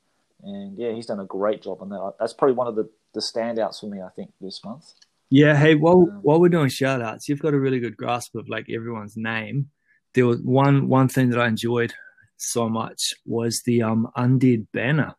And 0.42 0.78
yeah, 0.78 0.92
he's 0.92 1.06
done 1.06 1.20
a 1.20 1.24
great 1.24 1.62
job 1.62 1.78
on 1.80 1.88
that. 1.90 2.14
That's 2.18 2.32
probably 2.32 2.54
one 2.54 2.66
of 2.66 2.76
the, 2.76 2.88
the 3.14 3.20
standouts 3.20 3.80
for 3.80 3.86
me, 3.86 4.00
I 4.00 4.08
think, 4.10 4.30
this 4.40 4.64
month. 4.64 4.92
Yeah, 5.30 5.56
hey, 5.56 5.74
while 5.74 6.08
um, 6.10 6.20
while 6.22 6.40
we're 6.40 6.48
doing 6.48 6.70
shout 6.70 7.02
outs, 7.02 7.28
you've 7.28 7.42
got 7.42 7.54
a 7.54 7.58
really 7.58 7.80
good 7.80 7.96
grasp 7.96 8.34
of 8.34 8.48
like 8.48 8.66
everyone's 8.70 9.16
name. 9.16 9.70
There 10.14 10.26
was 10.26 10.40
one 10.40 10.88
one 10.88 11.08
thing 11.08 11.30
that 11.30 11.40
I 11.40 11.48
enjoyed 11.48 11.92
so 12.38 12.68
much 12.68 13.14
was 13.26 13.62
the 13.66 13.82
um 13.82 14.08
undead 14.16 14.66
banner. 14.72 15.14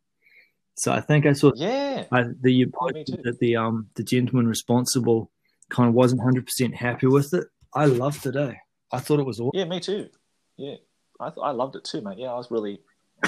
So 0.78 0.92
I 0.92 1.02
think 1.02 1.26
I 1.26 1.34
saw 1.34 1.52
yeah 1.56 2.06
I, 2.12 2.24
the 2.42 2.52
you 2.52 2.72
put 2.72 2.96
that 2.96 3.38
the 3.40 3.58
um 3.58 3.90
the 3.96 4.04
gentleman 4.04 4.48
responsible 4.48 5.30
kind 5.70 5.90
of 5.90 5.94
wasn't 5.94 6.22
hundred 6.22 6.46
percent 6.46 6.76
happy 6.76 7.06
with 7.06 7.34
it. 7.34 7.46
I 7.74 7.86
loved 7.86 8.26
it. 8.26 8.36
Eh? 8.36 8.54
I 8.92 9.00
thought 9.00 9.20
it 9.20 9.26
was 9.26 9.40
awesome. 9.40 9.52
Yeah, 9.54 9.66
me 9.66 9.80
too. 9.80 10.10
Yeah, 10.58 10.76
I 11.20 11.30
th- 11.30 11.44
I 11.44 11.52
loved 11.52 11.76
it 11.76 11.84
too, 11.84 12.02
mate. 12.02 12.18
Yeah, 12.18 12.32
I 12.32 12.38
was 12.38 12.50
really 12.50 12.82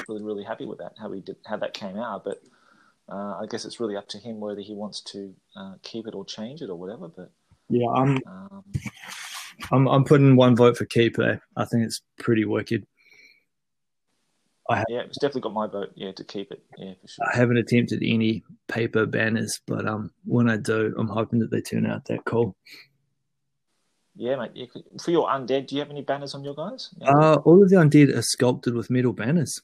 really 0.07 0.24
really 0.24 0.43
happy 0.43 0.65
with 0.65 0.79
that 0.79 0.93
how 1.00 1.12
he 1.12 1.21
did 1.21 1.38
how 1.45 1.57
that 1.57 1.74
came 1.74 1.98
out. 1.98 2.24
But 2.24 2.41
uh, 3.10 3.39
I 3.41 3.45
guess 3.50 3.65
it's 3.65 3.79
really 3.79 3.95
up 3.95 4.07
to 4.10 4.17
him 4.17 4.39
whether 4.39 4.62
he 4.62 4.74
wants 4.74 5.01
to 5.12 5.33
uh, 5.55 5.74
keep 5.83 6.07
it 6.07 6.15
or 6.15 6.25
change 6.25 6.62
it 6.62 6.69
or 6.69 6.75
whatever. 6.75 7.07
But 7.07 7.31
yeah, 7.69 7.89
I'm 7.89 8.19
um, 8.25 8.63
I'm 9.71 9.88
I'm 9.88 10.03
putting 10.03 10.36
one 10.36 10.55
vote 10.55 10.77
for 10.77 10.86
keep 10.86 11.17
there. 11.17 11.41
I 11.55 11.65
think 11.65 11.86
it's 11.86 12.01
pretty 12.17 12.45
wicked. 12.45 12.86
I 14.69 14.77
have, 14.77 14.86
yeah, 14.89 15.01
it's 15.01 15.17
definitely 15.17 15.41
got 15.41 15.53
my 15.53 15.67
vote. 15.67 15.91
Yeah, 15.95 16.12
to 16.13 16.24
keep 16.24 16.51
it. 16.51 16.63
Yeah, 16.77 16.93
for 17.01 17.07
sure. 17.07 17.25
I 17.31 17.36
haven't 17.36 17.57
attempted 17.57 18.01
any 18.03 18.43
paper 18.67 19.05
banners, 19.05 19.60
but 19.67 19.86
um, 19.86 20.12
when 20.24 20.50
I 20.50 20.57
do, 20.57 20.93
I'm 20.98 21.10
hoping 21.10 21.39
that 21.39 21.51
they 21.51 21.62
turn 21.62 21.86
out 21.86 22.05
that 22.05 22.24
cool. 22.25 22.55
Yeah, 24.15 24.36
mate. 24.36 24.69
For 25.03 25.12
your 25.12 25.27
undead, 25.27 25.67
do 25.67 25.75
you 25.75 25.81
have 25.81 25.89
any 25.89 26.01
banners 26.01 26.36
on 26.36 26.43
your 26.43 26.53
guys? 26.53 26.89
Yeah. 26.98 27.10
Uh, 27.10 27.36
all 27.43 27.62
of 27.62 27.69
the 27.69 27.77
undead 27.77 28.15
are 28.15 28.21
sculpted 28.21 28.75
with 28.75 28.89
metal 28.89 29.13
banners. 29.13 29.62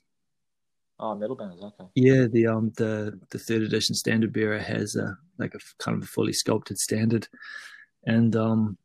Oh, 1.00 1.16
metal 1.16 1.36
banners. 1.36 1.62
Okay. 1.62 1.86
Yeah, 1.96 2.26
the 2.26 2.48
um 2.48 2.72
the 2.78 3.20
the 3.30 3.40
third 3.40 3.62
edition 3.62 3.96
standard 3.96 4.34
bearer 4.34 4.60
has 4.60 4.96
a 4.96 5.18
like 5.38 5.54
a 5.54 5.60
kind 5.78 5.98
of 5.98 6.04
a 6.04 6.08
fully 6.08 6.34
sculpted 6.34 6.78
standard, 6.78 7.28
and 8.06 8.36
um, 8.36 8.78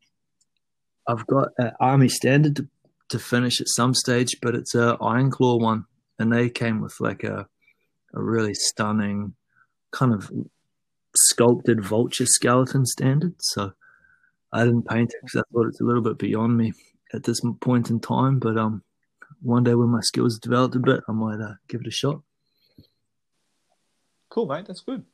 I've 1.09 1.26
got 1.26 1.49
an 1.59 1.73
army 1.81 2.09
standard 2.09 2.57
to, 2.57 2.69
to 3.09 3.19
finish 3.19 3.61
at 3.61 3.69
some 3.69 3.95
stage, 3.95 4.37
but 4.42 4.54
it's 4.54 4.75
a 4.75 4.99
Iron 5.00 5.31
Claw 5.31 5.57
one 5.57 5.87
and 6.23 6.33
they 6.33 6.49
came 6.49 6.81
with 6.81 7.00
like 7.00 7.25
a 7.25 7.47
a 8.14 8.23
really 8.23 8.54
stunning 8.54 9.35
kind 9.90 10.12
of 10.12 10.31
sculpted 11.16 11.85
vulture 11.85 12.26
skeleton 12.26 12.87
standard. 12.87 13.35
So 13.40 13.73
I 14.52 14.64
didn't 14.64 14.88
paint 14.88 15.12
it 15.12 15.21
because 15.23 15.40
I 15.40 15.52
thought 15.52 15.66
it's 15.66 15.81
a 15.81 15.85
little 15.85 16.02
bit 16.02 16.19
beyond 16.19 16.57
me 16.57 16.73
at 17.12 17.25
this 17.25 17.40
point 17.61 17.90
in 17.90 18.00
time. 18.00 18.38
But 18.38 18.57
um, 18.57 18.83
one 19.43 19.65
day 19.65 19.75
when 19.75 19.89
my 19.89 20.01
skills 20.01 20.39
developed 20.39 20.75
a 20.77 20.79
bit, 20.79 21.01
I 21.09 21.13
might 21.13 21.41
uh, 21.41 21.55
give 21.69 21.81
it 21.83 21.87
a 21.87 21.91
shot. 21.91 22.23
Cool, 24.29 24.47
mate. 24.47 24.67
That's 24.67 24.81
good. 24.81 25.05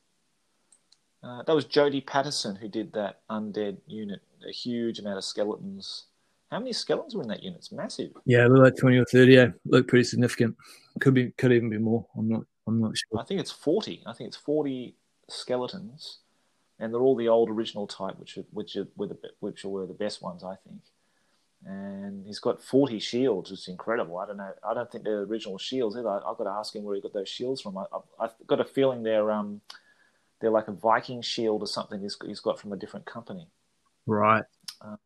Uh, 1.21 1.43
that 1.43 1.53
was 1.53 1.65
Jody 1.65 1.99
Patterson 1.99 2.55
who 2.55 2.69
did 2.69 2.93
that 2.93 3.21
undead 3.29 3.77
unit. 3.87 4.21
A 4.47 4.51
huge 4.51 4.99
amount 4.99 5.17
of 5.17 5.25
skeletons 5.25 6.05
how 6.51 6.59
many 6.59 6.73
skeletons 6.73 7.15
were 7.15 7.21
in 7.21 7.27
that 7.29 7.43
unit? 7.43 7.59
It's 7.59 7.71
massive. 7.71 8.11
Yeah, 8.25 8.47
look 8.47 8.63
like 8.63 8.75
twenty 8.75 8.97
or 8.97 9.05
thirty. 9.05 9.33
Yeah, 9.33 9.47
look 9.65 9.87
pretty 9.87 10.03
significant. 10.03 10.55
Could 10.99 11.13
be, 11.13 11.31
could 11.31 11.51
even 11.51 11.69
be 11.69 11.77
more. 11.77 12.05
I'm 12.17 12.27
not, 12.27 12.43
I'm 12.67 12.81
not 12.81 12.97
sure. 12.97 13.19
I 13.19 13.23
think 13.23 13.39
it's 13.39 13.51
forty. 13.51 14.01
I 14.05 14.13
think 14.13 14.29
it's 14.29 14.37
forty 14.37 14.95
skeletons, 15.27 16.19
and 16.79 16.91
they're 16.91 17.01
all 17.01 17.15
the 17.15 17.27
old 17.27 17.49
original 17.49 17.85
type, 17.85 18.17
which 18.17 18.37
are, 18.37 18.45
which 18.51 18.75
are, 18.75 18.87
were 18.95 19.07
the 19.07 19.17
which 19.39 19.63
were 19.63 19.85
the 19.85 19.93
best 19.93 20.23
ones, 20.23 20.43
I 20.43 20.55
think. 20.67 20.81
And 21.65 22.25
he's 22.25 22.39
got 22.39 22.63
forty 22.63 22.99
shields, 22.99 23.51
which 23.51 23.61
is 23.61 23.67
incredible. 23.67 24.17
I 24.17 24.27
don't 24.27 24.37
know. 24.37 24.51
I 24.67 24.73
don't 24.73 24.89
think 24.89 25.03
they're 25.03 25.23
original 25.23 25.57
shields 25.57 25.97
either. 25.97 26.07
I, 26.07 26.27
have 26.27 26.37
got 26.37 26.45
to 26.45 26.51
ask 26.51 26.73
him 26.73 26.83
where 26.83 26.95
he 26.95 27.01
got 27.01 27.13
those 27.13 27.27
shields 27.27 27.61
from. 27.61 27.77
I, 27.77 27.85
have 28.21 28.33
got 28.47 28.61
a 28.61 28.65
feeling 28.65 29.03
they're 29.03 29.29
um, 29.29 29.61
they're 30.39 30.51
like 30.51 30.67
a 30.67 30.73
Viking 30.73 31.21
shield 31.21 31.61
or 31.61 31.67
something. 31.67 32.01
He's, 32.01 32.17
he's 32.25 32.39
got 32.39 32.59
from 32.59 32.71
a 32.71 32.77
different 32.77 33.05
company. 33.05 33.47
Right. 34.05 34.43
Um, 34.81 34.97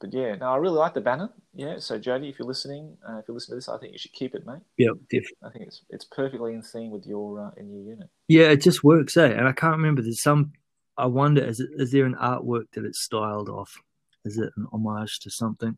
but 0.00 0.12
yeah, 0.12 0.34
no, 0.34 0.46
I 0.46 0.56
really 0.56 0.76
like 0.76 0.92
the 0.92 1.00
banner. 1.00 1.30
Yeah, 1.54 1.78
so 1.78 1.98
Jody, 1.98 2.28
if 2.28 2.38
you're 2.38 2.48
listening, 2.48 2.96
uh, 3.08 3.18
if 3.18 3.28
you 3.28 3.34
listen 3.34 3.52
to 3.52 3.56
this, 3.56 3.68
I 3.68 3.78
think 3.78 3.92
you 3.92 3.98
should 3.98 4.12
keep 4.12 4.34
it, 4.34 4.44
mate. 4.44 4.60
Yeah, 4.76 4.90
definitely. 5.10 5.36
I 5.42 5.50
think 5.50 5.66
it's 5.66 5.82
it's 5.88 6.04
perfectly 6.04 6.52
in 6.52 6.62
theme 6.62 6.90
with 6.90 7.06
your 7.06 7.40
uh, 7.40 7.50
in 7.56 7.70
your 7.70 7.80
unit. 7.80 8.08
Yeah, 8.28 8.50
it 8.50 8.60
just 8.60 8.84
works, 8.84 9.16
eh? 9.16 9.30
And 9.30 9.48
I 9.48 9.52
can't 9.52 9.76
remember. 9.76 10.02
There's 10.02 10.22
some. 10.22 10.52
I 10.96 11.06
wonder, 11.06 11.42
is 11.42 11.58
it, 11.58 11.70
is 11.76 11.90
there 11.90 12.04
an 12.04 12.14
artwork 12.14 12.66
that 12.74 12.84
it's 12.84 13.00
styled 13.00 13.48
off? 13.48 13.80
Is 14.24 14.38
it 14.38 14.52
an 14.56 14.66
homage 14.72 15.20
to 15.20 15.30
something? 15.30 15.76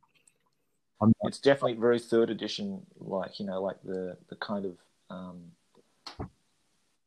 It's 1.24 1.38
definitely 1.38 1.74
very 1.74 1.98
third 1.98 2.30
edition, 2.30 2.86
like 2.98 3.38
you 3.38 3.46
know, 3.46 3.60
like 3.62 3.76
the 3.84 4.16
the 4.28 4.36
kind 4.36 4.64
of 4.64 4.76
um, 5.10 5.52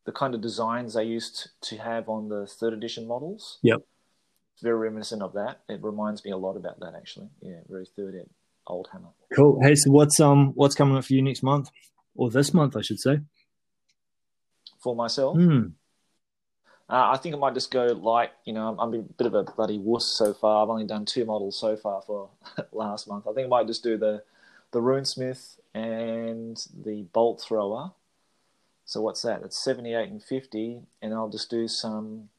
the 0.05 0.12
kind 0.12 0.36
of 0.36 0.41
designs 0.41 0.93
they 0.93 1.05
used 1.05 1.50
to 1.62 1.77
have 1.77 2.08
on 2.08 2.29
the 2.29 2.46
third 2.46 2.74
edition 2.74 3.08
models. 3.08 3.58
Yep 3.63 3.81
it's 4.60 4.63
very 4.65 4.77
reminiscent 4.77 5.22
of 5.22 5.31
that. 5.36 5.62
It 5.69 5.81
reminds 5.81 6.25
me 6.25 6.31
a 6.31 6.38
lot 6.38 6.58
about 6.58 6.81
that 6.81 6.93
actually. 6.93 7.29
Yeah, 7.39 7.62
very 7.69 7.86
third 7.86 8.13
ed, 8.13 8.29
old 8.67 8.89
hammer. 8.91 9.08
Cool. 9.34 9.58
Hey, 9.62 9.74
so 9.74 9.89
what's 9.89 10.19
um 10.19 10.51
what's 10.53 10.75
coming 10.75 10.98
up 10.98 11.05
for 11.05 11.13
you 11.13 11.22
next 11.22 11.43
month, 11.43 11.69
or 12.13 12.29
this 12.29 12.53
month, 12.53 12.75
I 12.75 12.81
should 12.81 13.00
say? 13.00 13.22
For 14.84 14.98
myself, 14.98 15.38
mm. 15.38 15.72
Uh, 16.89 17.12
I 17.13 17.17
think 17.17 17.36
I 17.36 17.38
might 17.38 17.53
just 17.53 17.72
go 17.72 17.86
light. 17.86 18.31
You 18.46 18.53
know, 18.53 18.67
I'm, 18.67 18.79
I'm, 18.79 18.93
a 19.00 19.03
bit 19.03 19.27
of 19.27 19.34
a 19.36 19.43
bloody 19.43 19.77
wuss 19.77 20.05
so 20.05 20.34
far. 20.34 20.63
I've 20.63 20.69
only 20.69 20.86
done 20.86 21.05
two 21.05 21.25
models 21.25 21.60
so 21.60 21.75
far 21.75 22.01
for 22.01 22.29
last 22.72 23.08
month. 23.08 23.27
I 23.27 23.34
think 23.34 23.46
I 23.46 23.50
might 23.50 23.67
just 23.67 23.84
do 23.84 23.98
the 23.98 24.24
the 24.72 24.79
runesmith 24.79 25.58
and 25.74 26.58
the 26.84 27.03
bolt 27.13 27.41
thrower. 27.41 27.91
So 28.86 29.01
what's 29.01 29.22
that? 29.22 29.43
It's 29.43 29.58
78 29.58 30.10
and 30.10 30.24
50, 30.24 30.81
and 31.01 31.13
I'll 31.13 31.29
just 31.29 31.50
do 31.50 31.67
some 31.67 32.29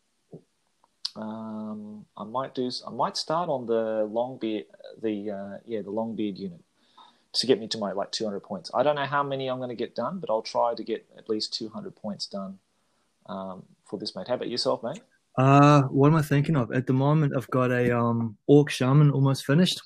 um, 1.17 2.07
I 2.17 2.25
might 2.25 2.55
do. 2.55 2.71
I 2.87 2.91
might 2.91 3.17
start 3.17 3.49
on 3.49 3.67
the 3.67 4.09
long 4.11 4.39
beard, 4.39 4.67
the 5.03 5.31
uh, 5.31 5.59
yeah, 5.67 5.83
the 5.83 5.91
long 5.91 6.15
beard 6.15 6.39
unit 6.39 6.61
to 7.33 7.47
get 7.47 7.61
me 7.61 7.69
to 7.69 7.79
my 7.79 7.93
like 7.93 8.11
200 8.11 8.41
points. 8.41 8.71
I 8.75 8.83
don't 8.83 8.97
know 8.97 9.05
how 9.05 9.23
many 9.23 9.49
I'm 9.49 9.59
going 9.59 9.69
to 9.71 9.77
get 9.77 9.95
done, 9.95 10.19
but 10.19 10.31
I'll 10.31 10.43
try 10.43 10.75
to 10.75 10.83
get 10.83 11.07
at 11.17 11.29
least 11.29 11.55
200 11.55 11.95
points 11.95 12.27
done 12.27 12.59
um, 13.31 13.63
for 13.85 13.99
this, 13.99 14.15
mate. 14.15 14.29
How 14.29 14.35
about 14.35 14.51
yourself, 14.51 14.83
mate? 14.83 15.01
Uh, 15.39 15.83
what 15.83 16.09
am 16.09 16.17
I 16.17 16.23
thinking 16.23 16.57
of? 16.57 16.73
At 16.73 16.87
the 16.87 16.93
moment, 16.93 17.35
I've 17.37 17.49
got 17.51 17.71
a 17.71 17.97
um 17.97 18.37
orc 18.47 18.71
shaman 18.71 19.11
almost 19.11 19.47
finished. 19.47 19.81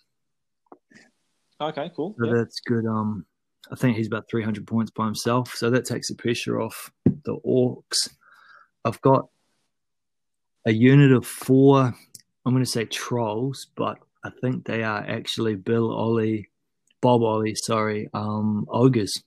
Okay, 1.61 1.91
cool. 1.95 2.15
So 2.19 2.35
that's 2.35 2.61
good. 2.61 2.87
Um, 2.87 3.27
I 3.71 3.77
think 3.77 3.97
he's 3.97 4.07
about 4.07 4.29
300 4.29 4.67
points 4.67 4.91
by 4.91 5.05
himself, 5.05 5.55
so 5.55 5.71
that 5.71 5.85
takes 5.85 6.09
the 6.09 6.15
pressure 6.15 6.61
off 6.61 6.91
the 7.05 7.37
orcs. 7.47 8.11
I've 8.85 9.01
got 9.01 9.29
a 10.67 10.73
unit 10.73 11.13
of 11.13 11.27
four, 11.27 11.95
I'm 12.45 12.53
going 12.53 12.65
to 12.65 12.71
say 12.71 12.85
trolls, 12.85 13.69
but 13.77 13.99
I 14.25 14.31
think 14.41 14.65
they 14.65 14.83
are 14.83 14.99
actually 14.99 15.55
Bill 15.55 15.93
Ollie, 15.93 16.51
Bob 17.01 17.23
Ollie, 17.23 17.55
sorry, 17.55 18.09
um, 18.13 18.67
ogres. 18.69 19.23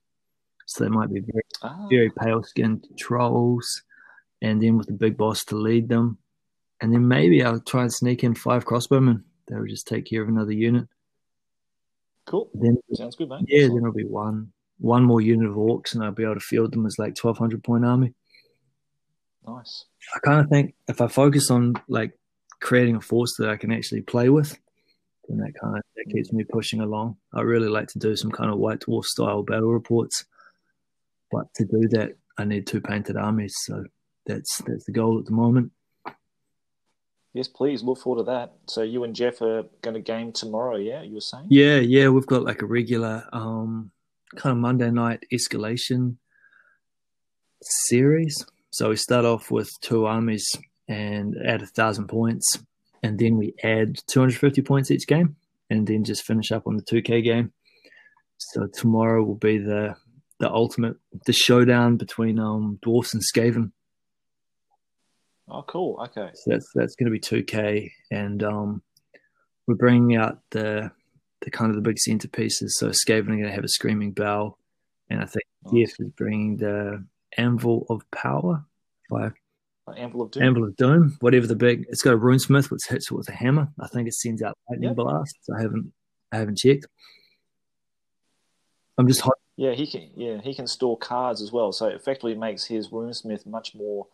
So 0.66 0.84
they 0.84 0.90
might 0.90 1.12
be 1.12 1.22
very, 1.22 1.44
ah. 1.64 1.88
very 1.90 2.12
pale 2.12 2.44
skinned 2.44 2.88
trolls, 3.00 3.84
and 4.42 4.62
then 4.62 4.78
with 4.78 4.88
the 4.88 4.94
big 4.94 5.18
boss 5.18 5.44
to 5.46 5.56
lead 5.56 5.90
them. 5.90 6.18
And 6.82 6.94
then 6.94 7.08
maybe 7.08 7.44
I'll 7.44 7.60
try 7.60 7.82
and 7.82 7.94
sneak 7.94 8.24
in 8.24 8.36
five 8.36 8.66
crossbowmen. 8.66 9.24
They'll 9.48 9.66
just 9.66 9.88
take 9.88 10.06
care 10.06 10.22
of 10.22 10.28
another 10.28 10.52
unit. 10.52 10.88
Cool. 12.26 12.50
Then 12.54 12.78
sounds 12.94 13.16
good, 13.16 13.30
mate. 13.30 13.46
Yeah, 13.48 13.68
then 13.68 13.78
it'll 13.78 13.94
be 13.94 14.04
one 14.04 14.52
one 14.80 15.04
more 15.04 15.22
unit 15.22 15.50
of 15.50 15.56
orcs, 15.56 15.96
and 15.96 16.04
I'll 16.04 16.12
be 16.12 16.24
able 16.24 16.36
to 16.36 16.40
field 16.40 16.74
them 16.74 16.86
as 16.86 17.00
like 17.00 17.16
twelve 17.16 17.38
hundred 17.38 17.64
point 17.64 17.86
army. 17.86 18.14
Nice. 19.48 19.86
I 20.14 20.20
kind 20.20 20.42
of 20.42 20.50
think 20.50 20.76
if 20.88 21.00
I 21.00 21.08
focus 21.08 21.50
on 21.50 21.76
like 21.88 22.18
creating 22.60 22.98
a 22.98 23.02
force 23.02 23.36
that 23.38 23.50
I 23.50 23.56
can 23.56 23.72
actually 23.72 24.02
play 24.02 24.30
with, 24.30 24.60
then 25.28 25.38
that 25.38 25.54
kind 25.60 25.78
of 25.78 25.84
that 25.96 26.14
keeps 26.14 26.34
me 26.34 26.44
pushing 26.44 26.82
along. 26.82 27.16
I 27.34 27.42
really 27.42 27.70
like 27.70 27.88
to 27.90 28.00
do 28.00 28.16
some 28.16 28.32
kind 28.32 28.52
of 28.52 28.60
White 28.60 28.82
Dwarf 28.82 29.06
style 29.06 29.42
battle 29.44 29.72
reports, 29.72 30.26
but 31.32 31.46
to 31.56 31.66
do 31.66 31.88
that, 31.92 32.18
I 32.38 32.44
need 32.44 32.68
two 32.68 32.82
painted 32.82 33.16
armies. 33.16 33.56
So 33.66 33.86
that's 34.28 34.62
that's 34.68 34.86
the 34.86 34.92
goal 34.92 35.18
at 35.20 35.26
the 35.26 35.32
moment. 35.32 35.72
Yes, 37.34 37.48
please 37.48 37.84
look 37.84 38.00
forward 38.00 38.26
to 38.26 38.32
that. 38.32 38.54
So 38.68 38.82
you 38.82 39.04
and 39.04 39.16
Jeff 39.16 39.42
are 39.42 39.64
going 39.82 39.94
to 39.94 40.00
game 40.00 40.32
tomorrow, 40.32 40.76
yeah? 40.76 41.04
You 41.04 41.16
were 41.16 41.22
saying? 41.22 41.48
Yeah, 41.50 41.78
yeah. 41.78 42.10
We've 42.10 42.26
got 42.26 42.44
like 42.44 42.62
a 42.62 42.66
regular 42.66 43.28
um, 43.32 43.92
kind 44.36 44.54
of 44.54 44.58
Monday 44.58 44.90
night 44.90 45.24
escalation 45.32 46.18
series 47.62 48.46
so 48.78 48.90
we 48.90 48.96
start 48.96 49.26
off 49.26 49.50
with 49.50 49.72
two 49.82 50.06
armies 50.06 50.48
and 50.88 51.36
add 51.44 51.64
a 51.64 51.66
thousand 51.66 52.08
points, 52.08 52.60
and 53.02 53.18
then 53.18 53.36
we 53.36 53.56
add 53.64 53.98
250 54.06 54.62
points 54.62 54.92
each 54.92 55.08
game, 55.08 55.36
and 55.72 55.88
then 55.88 56.04
just 56.04 56.24
finish 56.24 56.52
up 56.52 56.68
on 56.68 56.78
the 56.78 56.84
2K 56.84 57.24
game. 57.24 57.54
So 58.38 58.68
tomorrow 58.68 59.24
will 59.24 59.36
be 59.36 59.58
the 59.58 59.96
the 60.40 60.52
ultimate 60.52 60.98
the 61.26 61.34
showdown 61.34 61.98
between 61.98 62.38
um, 62.38 62.78
dwarfs 62.84 63.16
and 63.16 63.24
Skaven 63.24 63.72
Oh, 65.50 65.64
cool. 65.64 66.00
Okay. 66.06 66.30
So 66.34 66.52
that's 66.52 66.70
that's 66.76 66.96
going 66.96 67.12
to 67.12 67.12
be 67.12 67.20
2K, 67.20 67.90
and 68.12 68.44
um, 68.44 68.82
we're 69.68 69.76
bringing 69.76 70.18
out 70.18 70.40
the 70.52 70.92
the 71.42 71.52
kind 71.52 71.70
of 71.70 71.76
the 71.76 71.82
big 71.82 71.98
centerpieces. 71.98 72.70
So 72.72 72.90
Skaven 72.90 73.22
are 73.30 73.36
going 73.38 73.44
to 73.44 73.52
have 73.52 73.64
a 73.64 73.70
Screaming 73.70 74.12
Bell, 74.12 74.58
and 75.10 75.22
I 75.22 75.26
think 75.26 75.44
Nice. 75.72 75.90
Jeff 75.92 76.00
is 76.00 76.10
bringing 76.18 76.58
the 76.58 77.06
Anvil 77.38 77.86
of 77.90 78.02
Power. 78.12 78.66
By 79.10 79.32
Anvil 79.96 80.24
of 80.24 80.32
Doom. 80.32 80.44
Anvil 80.44 80.64
of 80.66 80.76
Doom, 80.76 81.16
whatever 81.22 81.48
the 81.48 81.56
big. 81.56 81.86
It's 81.88 82.02
got 82.02 82.14
a 82.14 82.18
runesmith 82.18 82.70
which 82.70 82.82
hits 82.90 83.10
it 83.10 83.16
with 83.16 83.30
a 83.30 83.34
hammer. 83.34 83.70
I 83.80 83.88
think 83.88 84.08
it 84.10 84.14
sends 84.16 84.42
out 84.42 84.58
lightning 84.70 84.90
Yep. 84.90 84.98
blasts. 84.98 85.48
I 85.58 85.62
haven't 85.62 85.94
I 86.34 86.38
haven't 86.40 86.58
checked. 86.58 86.88
I'm 88.98 89.08
just 89.08 89.22
hoping. 89.22 89.38
Yeah, 89.56 89.72
he 89.74 89.88
can. 89.88 90.10
Yeah, 90.16 90.42
he 90.42 90.54
can 90.54 90.68
store 90.68 90.98
cards 90.98 91.42
as 91.42 91.52
well. 91.54 91.72
So 91.72 91.88
it 91.88 91.96
effectively 91.96 92.36
makes 92.36 92.66
his 92.66 92.90
runesmith 92.90 93.46
much 93.46 93.74
more 93.76 94.08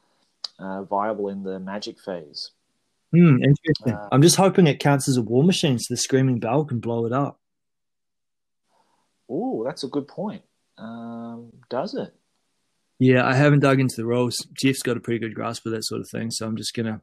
uh, 0.59 0.83
viable 0.83 1.29
in 1.29 1.43
the 1.43 1.59
magic 1.59 1.99
phase. 1.99 2.51
Hmm, 3.11 3.43
interesting. 3.43 3.93
Uh, 3.93 4.09
I'm 4.11 4.21
just 4.21 4.37
hoping 4.37 4.67
it 4.67 4.79
counts 4.79 5.07
as 5.07 5.17
a 5.17 5.21
war 5.21 5.43
machine, 5.43 5.77
so 5.77 5.93
the 5.93 5.97
screaming 5.97 6.39
bell 6.39 6.65
can 6.65 6.79
blow 6.79 7.05
it 7.05 7.13
up. 7.13 7.39
Oh, 9.29 9.63
that's 9.63 9.83
a 9.83 9.87
good 9.87 10.07
point. 10.07 10.43
Um, 10.77 11.51
does 11.69 11.93
it? 11.93 12.13
Yeah, 12.99 13.27
I 13.27 13.33
haven't 13.33 13.59
dug 13.59 13.79
into 13.79 13.95
the 13.97 14.05
roles. 14.05 14.47
Jeff's 14.53 14.81
got 14.81 14.97
a 14.97 14.99
pretty 14.99 15.19
good 15.19 15.35
grasp 15.35 15.65
of 15.65 15.71
that 15.73 15.85
sort 15.85 16.01
of 16.01 16.09
thing, 16.09 16.31
so 16.31 16.45
I'm 16.45 16.55
just 16.55 16.73
gonna 16.73 17.01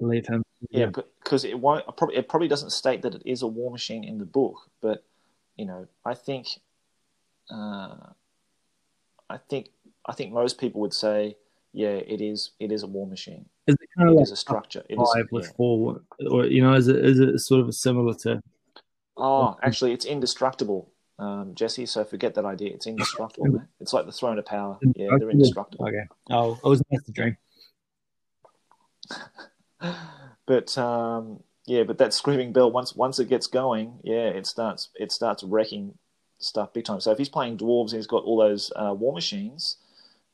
leave 0.00 0.26
him. 0.26 0.42
Yeah, 0.70 0.86
because 0.86 1.44
it 1.44 1.58
won't. 1.58 1.84
Probably 1.96 2.16
it 2.16 2.28
probably 2.28 2.48
doesn't 2.48 2.70
state 2.70 3.02
that 3.02 3.14
it 3.14 3.22
is 3.24 3.42
a 3.42 3.46
war 3.46 3.70
machine 3.70 4.04
in 4.04 4.18
the 4.18 4.24
book, 4.24 4.56
but 4.80 5.04
you 5.58 5.66
know, 5.66 5.86
I 6.04 6.14
think, 6.14 6.46
uh, 7.50 7.96
I 9.28 9.38
think, 9.50 9.70
I 10.06 10.12
think 10.12 10.32
most 10.32 10.58
people 10.58 10.80
would 10.80 10.94
say, 10.94 11.36
yeah, 11.72 11.88
it 11.88 12.20
is. 12.20 12.52
It 12.58 12.72
is 12.72 12.82
a 12.82 12.86
war 12.86 13.06
machine. 13.06 13.46
Is 13.66 13.74
it 13.80 13.88
kind 13.96 14.08
It 14.08 14.12
of 14.12 14.16
like 14.16 14.22
is 14.24 14.32
a 14.32 14.36
structure. 14.36 14.82
It 14.88 14.94
is. 14.94 15.24
with 15.30 15.44
yeah. 15.44 15.50
four, 15.56 16.00
or 16.30 16.46
you 16.46 16.62
know, 16.62 16.74
is 16.74 16.88
it 16.88 17.04
is 17.04 17.20
it 17.20 17.38
sort 17.38 17.60
of 17.60 17.74
similar 17.74 18.14
to? 18.14 18.42
Oh, 19.16 19.56
actually, 19.62 19.92
it's 19.92 20.04
indestructible, 20.04 20.92
um, 21.18 21.54
Jesse. 21.54 21.86
So 21.86 22.04
forget 22.04 22.34
that 22.34 22.44
idea. 22.44 22.72
It's 22.72 22.86
indestructible. 22.86 23.62
It's 23.80 23.92
like 23.92 24.06
the 24.06 24.12
throne 24.12 24.38
of 24.38 24.46
power. 24.46 24.78
Yeah, 24.96 25.08
they're 25.18 25.30
indestructible. 25.30 25.86
Okay. 25.86 26.06
Oh, 26.30 26.54
it 26.54 26.68
was 26.68 26.82
nice 26.90 27.02
to 27.04 27.12
dream. 27.12 27.36
But 30.48 30.78
um, 30.78 31.40
yeah, 31.66 31.82
but 31.82 31.98
that 31.98 32.14
screaming 32.14 32.54
bell 32.54 32.72
once 32.72 32.96
once 32.96 33.18
it 33.18 33.28
gets 33.28 33.46
going, 33.46 34.00
yeah, 34.02 34.28
it 34.28 34.46
starts 34.46 34.88
it 34.94 35.12
starts 35.12 35.42
wrecking 35.42 35.92
stuff 36.38 36.72
big 36.72 36.86
time. 36.86 37.00
So 37.00 37.12
if 37.12 37.18
he's 37.18 37.28
playing 37.28 37.58
dwarves 37.58 37.90
and 37.90 37.98
he's 37.98 38.06
got 38.06 38.24
all 38.24 38.38
those 38.38 38.72
uh, 38.74 38.94
war 38.94 39.12
machines, 39.12 39.76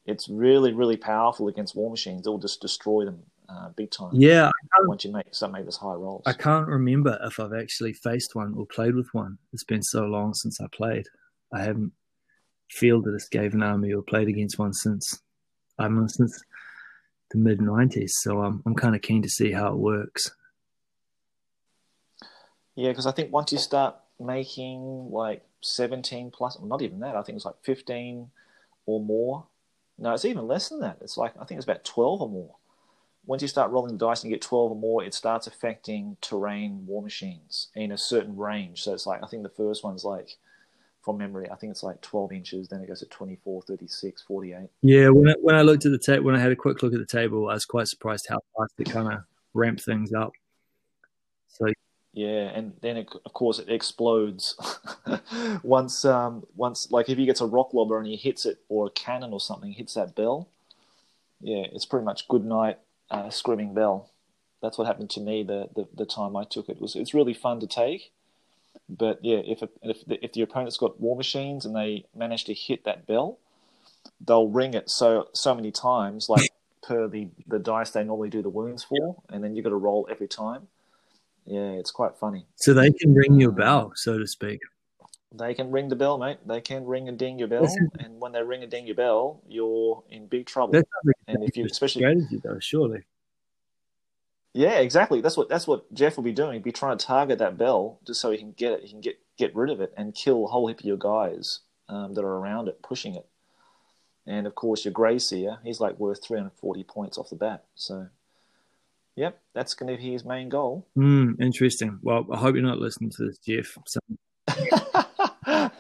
it's 0.07 0.29
really 0.29 0.73
really 0.73 0.97
powerful 0.97 1.49
against 1.49 1.75
war 1.75 1.91
machines. 1.91 2.27
It'll 2.27 2.39
just 2.39 2.61
destroy 2.61 3.05
them 3.05 3.23
uh, 3.49 3.69
big 3.71 3.91
time. 3.91 4.11
Yeah, 4.13 4.51
Once 4.81 5.05
you 5.05 5.13
make 5.13 5.35
some 5.35 5.53
make 5.53 5.65
those 5.65 5.77
high 5.77 5.95
rolls. 5.95 6.23
I 6.27 6.33
can't 6.33 6.67
remember 6.67 7.19
if 7.23 7.39
I've 7.39 7.53
actually 7.53 7.93
faced 7.93 8.35
one 8.35 8.55
or 8.55 8.67
played 8.67 8.95
with 8.95 9.13
one. 9.13 9.39
It's 9.53 9.65
been 9.65 9.83
so 9.83 10.05
long 10.05 10.35
since 10.35 10.61
I 10.61 10.67
played. 10.73 11.07
I 11.53 11.63
haven't 11.63 11.93
fielded 12.71 13.15
a 13.15 13.19
Skaven 13.19 13.63
army 13.63 13.93
or 13.93 14.03
played 14.03 14.29
against 14.29 14.59
one 14.59 14.73
since 14.73 15.21
I 15.79 15.85
don't 15.85 16.09
since 16.09 16.43
the 17.31 17.39
mid 17.39 17.59
'90s. 17.59 18.11
So 18.11 18.43
I'm 18.43 18.63
I'm 18.67 18.75
kind 18.75 18.95
of 18.95 19.03
keen 19.03 19.23
to 19.23 19.29
see 19.29 19.53
how 19.53 19.73
it 19.73 19.79
works. 19.79 20.31
Yeah, 22.77 22.91
because 22.91 23.07
I 23.07 23.13
think 23.13 23.33
once 23.33 23.53
you 23.53 23.59
start 23.59 23.97
making 24.19 25.11
like 25.11 25.45
17 25.61 26.31
plus, 26.33 26.59
not 26.61 26.83
even 26.83 27.01
that, 27.01 27.15
I 27.15 27.23
think 27.23 27.37
it's 27.37 27.45
like 27.45 27.63
15 27.63 28.31
or 28.87 29.01
more. 29.01 29.47
No, 29.99 30.13
it's 30.13 30.25
even 30.25 30.47
less 30.47 30.69
than 30.69 30.81
that. 30.81 30.99
It's 31.01 31.17
like, 31.17 31.35
I 31.41 31.45
think 31.45 31.59
it's 31.59 31.67
about 31.67 31.85
12 31.85 32.23
or 32.23 32.29
more. 32.29 32.57
Once 33.27 33.43
you 33.43 33.49
start 33.49 33.71
rolling 33.71 33.97
the 33.97 34.07
dice 34.07 34.23
and 34.23 34.31
you 34.31 34.37
get 34.37 34.43
12 34.43 34.73
or 34.73 34.77
more, 34.77 35.03
it 35.03 35.15
starts 35.15 35.47
affecting 35.47 36.17
terrain 36.21 36.85
war 36.87 37.03
machines 37.03 37.69
in 37.75 37.93
a 37.93 37.99
certain 37.99 38.37
range. 38.37 38.83
So 38.83 38.93
it's 38.93 39.07
like, 39.07 39.23
I 39.23 39.27
think 39.27 39.45
the 39.45 39.49
first 39.49 39.83
one's 39.83 40.05
like, 40.05 40.37
from 41.05 41.19
memory, 41.19 41.49
I 41.51 41.55
think 41.57 41.71
it's 41.71 41.83
like 41.83 42.01
12 42.01 42.33
inches, 42.33 42.69
then 42.69 42.81
it 42.81 42.89
goes 42.89 43.01
to 43.01 43.07
24, 43.07 43.63
36, 43.63 44.23
48. 44.23 44.69
Yeah, 44.83 45.11
when 45.11 45.29
I, 45.29 45.35
when 45.41 45.55
I 45.55 45.61
looked 45.61 45.85
at 45.85 45.93
the 45.93 45.99
table, 45.99 46.25
when 46.25 46.35
I 46.35 46.41
had 46.41 46.51
a 46.51 46.57
quick 46.57 46.83
look 46.83 46.95
at 46.95 46.99
the 46.99 47.07
table, 47.07 47.49
I 47.49 47.55
was 47.55 47.67
quite 47.67 47.89
surprised 47.89 48.27
how 48.29 48.41
fast 48.57 48.73
it 48.79 48.91
kind 48.91 49.13
of 49.13 49.21
ramped 49.53 49.85
things 49.85 50.15
up. 50.15 50.33
So 51.49 51.67
Yeah, 52.15 52.53
and 52.55 52.75
then 52.81 52.97
it, 52.97 53.09
of 53.27 53.33
course 53.33 53.59
it 53.59 53.69
explodes 53.69 54.55
once 55.65 56.05
um 56.05 56.47
once 56.55 56.89
like 56.93 57.09
if 57.09 57.19
he 57.19 57.27
gets 57.27 57.41
a 57.41 57.47
rock 57.47 57.75
lobber 57.75 57.99
and 57.99 58.07
he 58.07 58.15
hits 58.15 58.47
it 58.47 58.59
or 58.69 58.87
a 58.87 58.91
cannon 58.91 59.33
or 59.33 59.41
something 59.41 59.73
hits 59.73 59.95
that 59.95 60.15
bell. 60.15 60.49
Yeah, 61.41 61.67
it's 61.73 61.85
pretty 61.85 62.05
much 62.05 62.29
good 62.29 62.45
night, 62.45 62.79
uh, 63.11 63.31
screaming 63.31 63.75
bell. 63.75 64.11
That's 64.63 64.79
what 64.79 64.87
happened 64.87 65.11
to 65.11 65.21
me 65.21 65.43
the, 65.43 65.69
the 65.75 65.89
the 65.93 66.07
time 66.07 66.37
I 66.37 66.45
took 66.45 66.69
it. 66.69 66.77
it 66.77 66.81
was 66.81 66.95
it's 66.95 67.15
really 67.15 67.35
fun 67.35 67.59
to 67.59 67.67
take, 67.67 68.13
but 68.89 69.19
yeah, 69.25 69.39
if 69.39 69.63
if 69.83 70.07
the, 70.07 70.25
if 70.25 70.33
the 70.33 70.43
opponent's 70.43 70.77
got 70.77 71.01
war 71.01 71.17
machines 71.17 71.67
and 71.67 71.75
they 71.75 72.07
manage 72.15 72.45
to 72.45 72.55
hit 72.55 72.85
that 72.85 73.09
bell, 73.09 73.39
they'll 74.25 74.49
ring 74.49 74.75
it 74.75 74.89
so 74.89 75.29
so 75.33 75.53
many 75.53 75.73
times 75.73 76.29
like 76.29 76.49
per 76.83 77.09
the 77.09 77.27
the 77.49 77.59
dice 77.59 77.91
they 77.91 78.05
normally 78.05 78.31
do 78.31 78.41
the 78.41 78.49
wounds 78.49 78.85
for, 78.85 79.17
and 79.31 79.43
then 79.43 79.57
you've 79.57 79.65
got 79.65 79.71
to 79.71 79.77
roll 79.77 80.07
every 80.09 80.29
time. 80.29 80.69
Yeah, 81.47 81.73
it's 81.73 81.91
quite 81.91 82.17
funny. 82.17 82.47
so 82.57 82.73
they 82.75 82.91
can 82.91 83.15
ring 83.15 83.39
your 83.39 83.53
bell, 83.53 83.93
so 83.95 84.19
to 84.19 84.27
speak. 84.27 84.61
They 85.37 85.53
can 85.53 85.71
ring 85.73 85.89
the 85.89 85.97
bell, 85.97 86.17
mate. 86.17 86.39
They 86.47 86.61
can 86.61 86.85
ring 86.87 87.09
and 87.09 87.19
ding 87.19 87.39
your 87.39 87.49
bell, 87.49 87.67
and 87.99 88.21
when 88.21 88.33
they 88.33 88.43
ring 88.43 88.63
and 88.63 88.71
ding 88.71 88.87
your 88.87 88.95
bell, 88.95 89.43
you're 89.49 90.03
in 90.09 90.27
big 90.27 90.47
trouble. 90.47 90.73
That 90.73 90.87
sounds 90.87 91.07
like 91.07 91.17
a 91.29 91.31
And 91.33 91.49
if 91.49 91.57
you, 91.57 91.67
especially, 91.67 92.03
strategy, 92.03 92.41
though, 92.43 92.59
surely. 92.61 93.03
yeah, 94.53 94.79
exactly. 94.79 95.21
That's 95.21 95.37
what 95.37 95.49
that's 95.49 95.67
what 95.67 95.93
Jeff 95.93 96.17
will 96.17 96.25
be 96.25 96.33
doing. 96.33 96.53
He'll 96.55 96.63
be 96.63 96.71
trying 96.73 96.97
to 96.99 97.05
target 97.05 97.39
that 97.41 97.59
bell 97.59 97.99
just 98.07 98.21
so 98.21 98.31
he 98.31 98.39
can 98.39 98.53
get 98.53 98.73
it. 98.73 98.83
He 98.85 98.91
can 98.91 99.01
get 99.01 99.19
get 99.37 99.55
rid 99.57 99.71
of 99.71 99.81
it 99.81 99.93
and 99.97 100.15
kill 100.15 100.45
a 100.45 100.47
whole 100.49 100.69
heap 100.69 100.79
of 100.79 100.85
your 100.85 100.97
guys 100.97 101.61
um, 101.89 102.15
that 102.15 102.23
are 102.25 102.39
around 102.39 102.69
it, 102.69 102.81
pushing 102.83 103.17
it. 103.17 103.27
And 104.27 104.47
of 104.47 104.55
course, 104.55 104.85
your 104.85 104.93
Grey 104.93 105.19
Seer, 105.19 105.59
he's 105.65 105.81
like 105.81 105.99
worth 105.99 106.25
340 106.25 106.85
points 106.85 107.19
off 107.19 107.29
the 107.29 107.37
bat. 107.37 107.65
So, 107.75 108.07
yep, 109.17 109.41
that's 109.55 109.75
going 109.75 109.93
to 109.95 110.03
be 110.03 110.13
his 110.13 110.25
main 110.25 110.49
goal. 110.49 110.87
Hmm, 110.95 111.33
interesting. 111.41 111.99
Well, 112.03 112.27
I 112.33 112.37
hope 112.39 112.55
you're 112.55 112.65
not 112.65 112.79
listening 112.79 113.11
to 113.11 113.27
this, 113.27 113.39
Jeff. 113.39 113.77
So, 113.87 114.01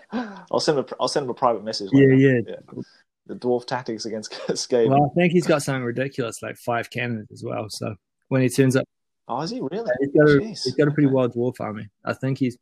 I'll 0.51 0.61
send 0.61 0.79
him 0.79 0.85
a, 0.91 0.95
I'll 1.01 1.09
send 1.09 1.25
him 1.25 1.31
a 1.31 1.35
private 1.35 1.65
message. 1.65 1.91
yeah, 1.93 2.07
later. 2.15 2.43
yeah. 2.49 2.83
The 3.27 3.35
dwarf 3.37 3.67
tactics 3.67 4.05
against 4.05 4.33
Skaven. 4.49 4.91
Well, 4.91 5.11
I 5.11 5.15
think 5.19 5.33
he's 5.33 5.47
got 5.47 5.63
something 5.63 5.83
ridiculous, 5.83 6.43
like 6.43 6.57
five 6.57 6.91
cannons 6.91 7.31
as 7.33 7.43
well. 7.43 7.67
So 7.71 7.95
when 8.29 8.43
he 8.43 8.49
turns 8.51 8.77
up, 8.77 8.85
oh, 9.29 9.41
is 9.41 9.51
he 9.51 9.61
really? 9.61 9.91
he's 10.01 10.11
got 10.11 10.29
a, 10.29 10.45
he's 10.47 10.75
got 10.75 10.89
a 10.89 10.91
pretty 10.91 11.09
wild 11.09 11.35
dwarf 11.35 11.55
army. 11.61 11.89
I 12.05 12.13
think 12.13 12.39
he's 12.39 12.57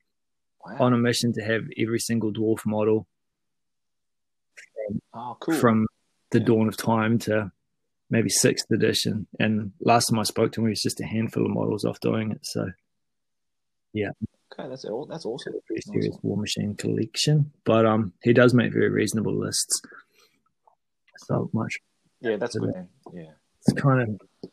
Wow. 0.64 0.76
on 0.78 0.92
a 0.92 0.96
mission 0.96 1.32
to 1.32 1.42
have 1.42 1.62
every 1.76 1.98
single 1.98 2.32
dwarf 2.32 2.64
model 2.64 3.08
Oh, 5.12 5.37
cool. 5.40 5.54
from 5.56 5.87
the 6.30 6.38
Yeah. 6.38 6.44
dawn 6.44 6.68
of 6.68 6.76
time 6.76 7.18
to 7.20 7.50
maybe 8.12 8.29
sixth 8.29 8.70
edition. 8.70 9.27
And 9.40 9.72
last 9.81 10.07
time 10.07 10.18
I 10.18 10.25
spoke 10.25 10.53
to 10.53 10.61
him, 10.61 10.66
he 10.66 10.72
was 10.72 10.83
just 10.83 11.01
a 11.01 11.07
handful 11.07 11.46
of 11.46 11.51
models 11.51 11.85
off 11.87 11.98
doing 11.98 12.31
it. 12.31 12.40
So 12.42 12.70
yeah. 13.94 14.11
okay, 14.53 14.68
that's 14.68 14.85
all. 14.85 15.07
That's 15.07 15.25
awesome. 15.25 15.55
pretty 15.66 15.81
serious 15.81 16.14
one. 16.20 16.20
War 16.22 16.37
Machine 16.37 16.75
collection. 16.75 17.51
But 17.64 17.87
um, 17.87 18.12
he 18.22 18.35
does 18.35 18.53
make 18.53 18.72
very 18.75 18.90
reasonable 18.90 19.35
lists. 19.35 19.81
So 21.27 21.48
much. 21.55 21.79
Yeah, 22.20 22.37
that's 22.37 22.57
good. 22.57 22.70
Yeah. 23.14 23.33
It's 23.66 23.81
kind 23.81 24.03
of, 24.03 24.51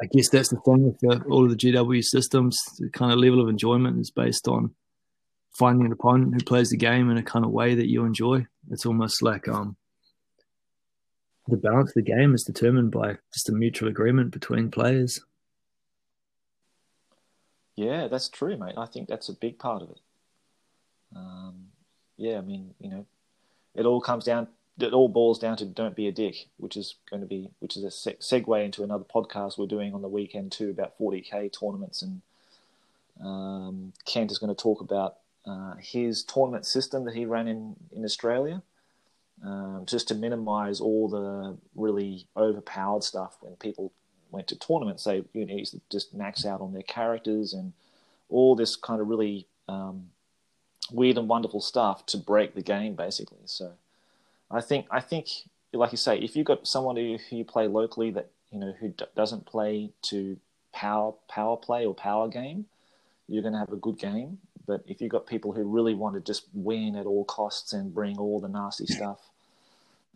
I 0.00 0.06
guess 0.12 0.28
that's 0.28 0.50
the 0.50 0.60
thing 0.64 0.84
with 0.84 0.98
the, 1.00 1.24
all 1.28 1.44
of 1.44 1.50
the 1.50 1.56
GW 1.56 2.02
systems. 2.04 2.56
The 2.78 2.90
kind 2.90 3.10
of 3.10 3.18
level 3.18 3.40
of 3.40 3.48
enjoyment 3.48 3.98
is 3.98 4.10
based 4.10 4.46
on 4.46 4.74
finding 5.58 5.86
an 5.86 5.92
opponent 5.92 6.34
who 6.34 6.44
plays 6.44 6.70
the 6.70 6.76
game 6.76 7.10
in 7.10 7.16
a 7.16 7.22
kind 7.22 7.44
of 7.44 7.50
way 7.50 7.74
that 7.74 7.88
you 7.88 8.04
enjoy. 8.04 8.46
It's 8.70 8.86
almost 8.86 9.22
like 9.22 9.48
um, 9.48 9.76
the 11.48 11.56
balance 11.56 11.90
of 11.90 11.94
the 11.94 12.02
game 12.02 12.34
is 12.34 12.44
determined 12.44 12.90
by 12.90 13.18
just 13.32 13.48
a 13.48 13.52
mutual 13.52 13.88
agreement 13.88 14.30
between 14.30 14.70
players. 14.70 15.20
Yeah, 17.76 18.08
that's 18.08 18.28
true, 18.28 18.56
mate. 18.56 18.74
I 18.76 18.86
think 18.86 19.08
that's 19.08 19.28
a 19.28 19.34
big 19.34 19.58
part 19.58 19.82
of 19.82 19.90
it. 19.90 20.00
Um, 21.14 21.66
yeah, 22.16 22.38
I 22.38 22.40
mean, 22.40 22.74
you 22.80 22.88
know, 22.88 23.06
it 23.74 23.84
all 23.84 24.00
comes 24.00 24.24
down. 24.24 24.48
It 24.78 24.92
all 24.92 25.08
boils 25.08 25.38
down 25.38 25.56
to 25.58 25.64
"Don't 25.64 25.96
be 25.96 26.08
a 26.08 26.12
dick," 26.12 26.46
which 26.56 26.76
is 26.76 26.94
going 27.10 27.20
to 27.20 27.26
be, 27.26 27.50
which 27.60 27.76
is 27.76 27.84
a 27.84 27.90
se- 27.90 28.18
segue 28.20 28.64
into 28.64 28.82
another 28.82 29.04
podcast 29.04 29.58
we're 29.58 29.66
doing 29.66 29.94
on 29.94 30.02
the 30.02 30.08
weekend 30.08 30.52
too 30.52 30.70
about 30.70 30.98
40k 30.98 31.52
tournaments, 31.58 32.02
and 32.02 32.22
um, 33.24 33.92
Kent 34.04 34.30
is 34.30 34.38
going 34.38 34.54
to 34.54 34.60
talk 34.60 34.80
about 34.80 35.16
uh, 35.46 35.74
his 35.78 36.24
tournament 36.24 36.66
system 36.66 37.04
that 37.04 37.14
he 37.14 37.24
ran 37.24 37.48
in 37.48 37.76
in 37.94 38.04
Australia, 38.04 38.62
um, 39.44 39.84
just 39.86 40.08
to 40.08 40.14
minimise 40.14 40.80
all 40.80 41.08
the 41.08 41.56
really 41.74 42.26
overpowered 42.36 43.04
stuff 43.04 43.36
when 43.40 43.54
people 43.56 43.92
went 44.30 44.48
to 44.48 44.58
tournaments. 44.58 45.04
They 45.04 45.22
you 45.32 45.46
know, 45.46 45.54
used 45.54 45.74
to 45.74 45.80
just 45.90 46.14
max 46.14 46.46
out 46.46 46.60
on 46.60 46.72
their 46.72 46.82
characters 46.82 47.52
and 47.52 47.72
all 48.28 48.56
this 48.56 48.74
kind 48.74 49.00
of 49.00 49.08
really 49.08 49.46
um, 49.68 50.06
weird 50.90 51.18
and 51.18 51.28
wonderful 51.28 51.60
stuff 51.60 52.06
to 52.06 52.16
break 52.16 52.54
the 52.54 52.62
game, 52.62 52.94
basically. 52.94 53.38
So, 53.44 53.72
I 54.50 54.60
think 54.60 54.86
I 54.90 55.00
think 55.00 55.28
like 55.72 55.92
you 55.92 55.98
say, 55.98 56.18
if 56.18 56.36
you've 56.36 56.46
got 56.46 56.66
someone 56.66 56.96
who, 56.96 57.18
who 57.28 57.36
you 57.36 57.44
play 57.44 57.66
locally 57.66 58.10
that 58.12 58.30
you 58.50 58.58
know 58.58 58.72
who 58.80 58.88
d- 58.88 59.04
doesn't 59.16 59.46
play 59.46 59.90
to 60.02 60.38
power 60.72 61.14
power 61.28 61.56
play 61.56 61.84
or 61.84 61.94
power 61.94 62.28
game, 62.28 62.66
you're 63.28 63.42
going 63.42 63.54
to 63.54 63.58
have 63.58 63.72
a 63.72 63.76
good 63.76 63.98
game. 63.98 64.38
But 64.66 64.82
if 64.86 65.00
you've 65.02 65.10
got 65.10 65.26
people 65.26 65.52
who 65.52 65.64
really 65.64 65.94
want 65.94 66.14
to 66.14 66.20
just 66.20 66.46
win 66.54 66.96
at 66.96 67.04
all 67.04 67.24
costs 67.24 67.74
and 67.74 67.94
bring 67.94 68.18
all 68.18 68.40
the 68.40 68.48
nasty 68.48 68.86
stuff, 68.86 69.18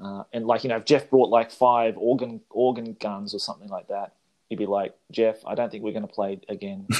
uh, 0.02 0.24
and 0.32 0.46
like 0.46 0.64
you 0.64 0.70
know, 0.70 0.76
if 0.76 0.84
Jeff 0.84 1.10
brought 1.10 1.28
like 1.28 1.50
five 1.50 1.96
organ 1.96 2.40
organ 2.50 2.96
guns 3.00 3.34
or 3.34 3.38
something 3.38 3.68
like 3.68 3.88
that, 3.88 4.14
he'd 4.48 4.58
be 4.58 4.66
like, 4.66 4.94
Jeff, 5.10 5.44
I 5.46 5.54
don't 5.54 5.70
think 5.70 5.82
we're 5.82 5.92
going 5.92 6.06
to 6.06 6.12
play 6.12 6.40
again 6.48 6.86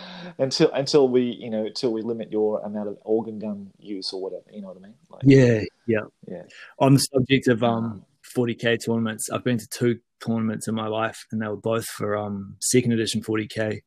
until 0.38 0.70
until 0.72 1.08
we 1.08 1.22
you 1.22 1.50
know 1.50 1.66
until 1.66 1.92
we 1.92 2.02
limit 2.02 2.30
your 2.30 2.60
amount 2.60 2.88
of 2.88 2.98
organ 3.02 3.38
gun 3.38 3.70
use 3.78 4.12
or 4.12 4.22
whatever. 4.22 4.44
You 4.52 4.62
know 4.62 4.68
what 4.68 4.76
I 4.76 4.80
mean? 4.80 4.94
Like, 5.10 5.22
yeah, 5.24 5.60
yeah, 5.86 6.06
yeah. 6.28 6.42
On 6.78 6.94
the 6.94 7.00
subject 7.00 7.48
of 7.48 7.62
um 7.62 8.04
40k 8.36 8.84
tournaments, 8.84 9.28
I've 9.30 9.44
been 9.44 9.58
to 9.58 9.68
two 9.68 9.98
tournaments 10.24 10.68
in 10.68 10.74
my 10.74 10.86
life, 10.86 11.26
and 11.30 11.42
they 11.42 11.48
were 11.48 11.56
both 11.56 11.86
for 11.86 12.16
um 12.16 12.56
second 12.60 12.92
edition 12.92 13.22
40k. 13.22 13.80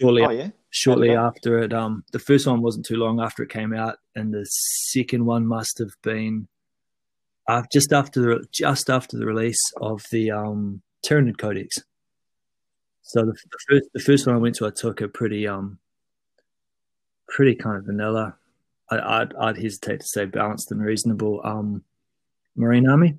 Shortly, 0.00 0.22
oh, 0.22 0.30
yeah? 0.30 0.48
shortly 0.70 1.14
after 1.14 1.58
it, 1.58 1.74
um, 1.74 2.04
the 2.12 2.18
first 2.18 2.46
one 2.46 2.62
wasn't 2.62 2.86
too 2.86 2.96
long 2.96 3.20
after 3.20 3.42
it 3.42 3.50
came 3.50 3.74
out, 3.74 3.98
and 4.16 4.32
the 4.32 4.46
second 4.46 5.26
one 5.26 5.46
must 5.46 5.76
have 5.78 5.90
been 6.02 6.48
uh, 7.50 7.62
just 7.72 7.92
after 7.92 8.20
the 8.20 8.46
just 8.52 8.88
after 8.88 9.18
the 9.18 9.26
release 9.26 9.60
of 9.80 10.04
the 10.12 10.30
um 10.30 10.82
Tyranid 11.04 11.38
Codex. 11.38 11.78
So 13.02 13.22
the, 13.22 13.32
the, 13.32 13.58
first 13.68 13.88
the 13.94 14.00
first 14.00 14.26
one 14.26 14.36
I 14.36 14.38
went 14.38 14.54
to, 14.56 14.66
I 14.66 14.70
took 14.70 15.00
a 15.00 15.08
pretty 15.08 15.48
um 15.48 15.78
pretty 17.28 17.56
kind 17.56 17.76
of 17.76 17.84
vanilla. 17.84 18.36
I, 18.90 19.20
would 19.20 19.34
I'd 19.36 19.56
hesitate 19.56 20.00
to 20.00 20.06
say 20.06 20.26
balanced 20.26 20.70
and 20.70 20.80
reasonable 20.80 21.40
um 21.44 21.82
Marine 22.56 22.88
Army, 22.88 23.18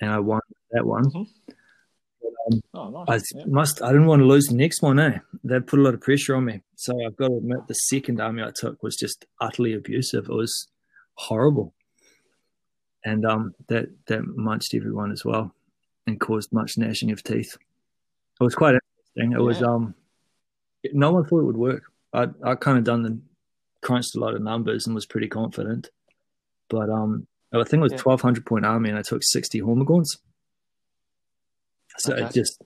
and 0.00 0.10
I 0.10 0.20
won 0.20 0.40
that 0.70 0.86
one. 0.86 1.06
Mm-hmm. 1.10 1.52
Um, 2.46 2.60
oh, 2.74 3.04
nice. 3.08 3.22
I 3.34 3.38
yeah. 3.38 3.44
must. 3.46 3.82
I 3.82 3.88
didn't 3.88 4.06
want 4.06 4.20
to 4.20 4.26
lose 4.26 4.46
the 4.46 4.54
next 4.54 4.82
one. 4.82 5.00
Eh? 5.00 5.18
They 5.42 5.58
put 5.60 5.80
a 5.80 5.82
lot 5.82 5.94
of 5.94 6.00
pressure 6.00 6.36
on 6.36 6.44
me. 6.44 6.60
So 6.76 6.92
I've 7.04 7.16
got 7.16 7.28
to 7.28 7.36
admit, 7.38 7.66
the 7.66 7.74
second 7.74 8.20
army 8.20 8.42
I 8.42 8.52
took 8.54 8.82
was 8.82 8.96
just 8.96 9.24
utterly 9.40 9.72
abusive. 9.72 10.26
It 10.28 10.34
was 10.34 10.68
horrible, 11.14 11.74
and 13.04 13.24
um, 13.24 13.54
that 13.68 13.88
that 14.06 14.24
munched 14.26 14.74
everyone 14.74 15.12
as 15.12 15.24
well, 15.24 15.54
and 16.06 16.20
caused 16.20 16.52
much 16.52 16.78
gnashing 16.78 17.10
of 17.10 17.22
teeth. 17.22 17.56
It 18.40 18.44
was 18.44 18.54
quite 18.54 18.74
interesting. 18.74 19.32
It 19.32 19.40
yeah. 19.40 19.46
was 19.46 19.62
um, 19.62 19.94
no 20.92 21.12
one 21.12 21.24
thought 21.24 21.40
it 21.40 21.44
would 21.44 21.56
work. 21.56 21.84
I 22.12 22.28
I 22.42 22.54
kind 22.54 22.78
of 22.78 22.84
done 22.84 23.02
the 23.02 23.18
crunched 23.80 24.16
a 24.16 24.20
lot 24.20 24.34
of 24.34 24.42
numbers 24.42 24.86
and 24.86 24.94
was 24.94 25.06
pretty 25.06 25.28
confident, 25.28 25.90
but 26.68 26.88
um, 26.88 27.26
I 27.52 27.58
think 27.64 27.80
it 27.80 27.82
was 27.84 27.92
yeah. 27.92 27.98
twelve 27.98 28.20
hundred 28.20 28.46
point 28.46 28.64
army, 28.66 28.88
and 28.88 28.98
I 28.98 29.02
took 29.02 29.22
sixty 29.22 29.60
Hormagaunts. 29.60 30.18
So 31.98 32.14
okay. 32.14 32.24
it 32.24 32.32
just 32.32 32.60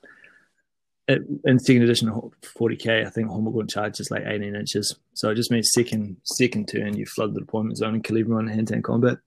it, 1.09 1.22
in 1.44 1.59
second 1.59 1.83
edition 1.83 2.09
40k, 2.42 3.07
I 3.07 3.11
think 3.11 3.29
Hormagaunt 3.29 3.70
charge 3.70 3.98
is 3.98 4.11
like 4.11 4.24
18 4.27 4.55
inches. 4.55 4.94
So 5.14 5.31
it 5.31 5.37
just 5.37 5.51
means 5.51 5.72
second 5.72 6.18
second 6.24 6.68
turn 6.68 6.96
you 6.96 7.07
flood 7.07 7.35
the 7.35 7.40
deployment 7.40 7.79
zone 7.79 7.94
and 7.94 8.05
kill 8.05 8.18
everyone 8.18 8.48
in 8.48 8.55
hand 8.55 8.68
to 8.68 8.74
hand 8.74 8.85
combat. 8.85 9.18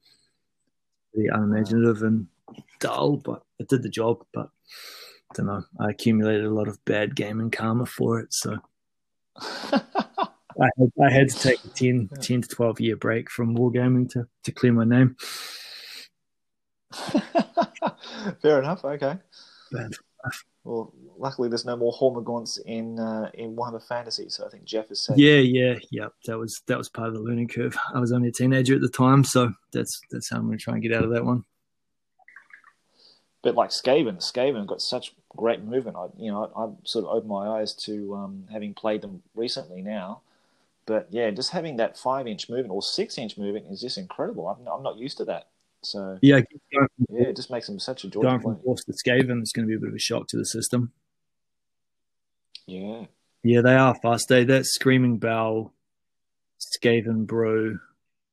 Unimaginative 1.13 2.04
and 2.04 2.28
dull, 2.80 3.17
but 3.17 3.43
it 3.60 3.67
did 3.67 3.84
the 3.84 3.89
job. 3.89 4.24
But 4.34 4.50
I 5.32 5.34
don't 5.36 5.47
know. 5.47 5.63
I 5.80 5.89
accumulated 5.89 6.45
a 6.45 6.54
lot 6.54 6.67
of 6.67 6.84
bad 6.86 7.15
gaming 7.15 7.52
karma 7.52 7.86
for 7.86 8.19
it, 8.19 8.34
so 8.34 8.58
I, 10.60 10.69
had, 10.78 10.91
I 11.02 11.12
had 11.12 11.30
to 11.30 11.39
take 11.39 11.63
a 11.63 11.69
10, 11.69 12.10
10 12.21 12.41
to 12.41 12.47
12 12.47 12.80
year 12.82 12.95
break 12.95 13.30
from 13.30 13.56
wargaming 13.56 14.10
to, 14.12 14.28
to 14.43 14.52
clear 14.52 14.74
my 14.74 14.84
name. 14.84 15.15
Fair 18.41 18.60
enough. 18.60 18.84
Okay. 18.84 19.17
Well, 20.63 20.93
luckily 21.17 21.50
there's 21.50 21.65
no 21.65 21.76
more 21.76 21.93
Hormagaunts 21.93 22.60
in 22.65 23.00
uh, 23.00 23.32
in 23.34 23.56
Warhammer 23.56 23.86
Fantasy, 23.88 24.30
so 24.30 24.45
I 24.45 24.50
think 24.50 24.63
Jeff 24.63 24.91
is 24.91 25.02
safe. 25.02 25.17
Yeah, 25.17 25.38
yeah, 25.38 25.76
yeah. 25.89 26.08
That 26.26 26.38
was 26.38 26.62
that 26.67 26.78
was 26.78 26.89
part 26.89 27.08
of 27.08 27.15
the 27.15 27.19
learning 27.19 27.47
curve. 27.47 27.76
I 27.93 28.00
was 28.00 28.12
only 28.12 28.30
a 28.30 28.32
teenager 28.32 28.76
at 28.76 28.82
the 28.82 28.89
time, 28.89 29.24
so 29.24 29.52
that's 29.71 30.00
that's 30.12 30.30
how 30.30 30.38
I'm 30.38 30.45
going 30.45 30.58
to 30.58 30.63
try 30.63 30.74
and 30.74 30.84
get 30.84 30.93
out 30.93 31.04
of 31.04 31.12
that 31.12 31.26
one. 31.26 31.45
But 33.41 33.56
like 33.56 33.71
Skaven, 33.71 34.17
Skaven 34.17 34.67
got 34.67 34.82
such 34.82 35.15
great 35.30 35.63
movement. 35.63 35.97
I 35.97 36.08
you 36.17 36.32
know 36.32 36.52
I, 36.56 36.65
I 36.65 36.69
sort 36.84 37.06
of 37.06 37.12
opened 37.12 37.32
my 37.32 37.60
eyes 37.60 37.74
to 37.86 38.15
um, 38.15 38.45
having 38.52 38.76
played 38.76 39.02
them 39.02 39.24
recently 39.34 39.82
now. 39.82 40.21
But 40.86 41.08
yeah, 41.10 41.32
just 41.32 41.52
having 41.52 41.78
that 41.78 41.97
five 41.97 42.28
inch 42.28 42.50
movement 42.50 42.71
or 42.71 42.84
six 42.84 43.17
inch 43.17 43.38
movement 43.38 43.65
is 43.71 43.82
just 43.82 43.97
incredible. 43.97 44.47
I'm, 44.47 44.67
I'm 44.67 44.84
not 44.84 44.97
used 44.97 45.17
to 45.17 45.26
that. 45.26 45.47
So 45.83 46.19
yeah, 46.21 46.41
yeah, 46.71 46.85
it 47.09 47.35
just 47.35 47.49
makes 47.49 47.67
them 47.67 47.79
such 47.79 48.03
a 48.03 48.09
joy. 48.09 48.21
Going 48.21 48.39
from 48.39 48.59
Force 48.59 48.83
to 48.85 48.93
Skaven 48.93 49.41
is 49.41 49.51
going 49.51 49.67
to 49.67 49.67
be 49.67 49.75
a 49.75 49.79
bit 49.79 49.89
of 49.89 49.95
a 49.95 49.99
shock 49.99 50.27
to 50.27 50.37
the 50.37 50.45
system. 50.45 50.91
Yeah, 52.67 53.05
yeah, 53.43 53.61
they 53.61 53.75
are 53.75 53.95
fast. 53.95 54.27
They 54.29 54.43
that 54.43 54.65
screaming 54.65 55.17
bell, 55.17 55.73
Skaven 56.59 57.25
brew, 57.25 57.79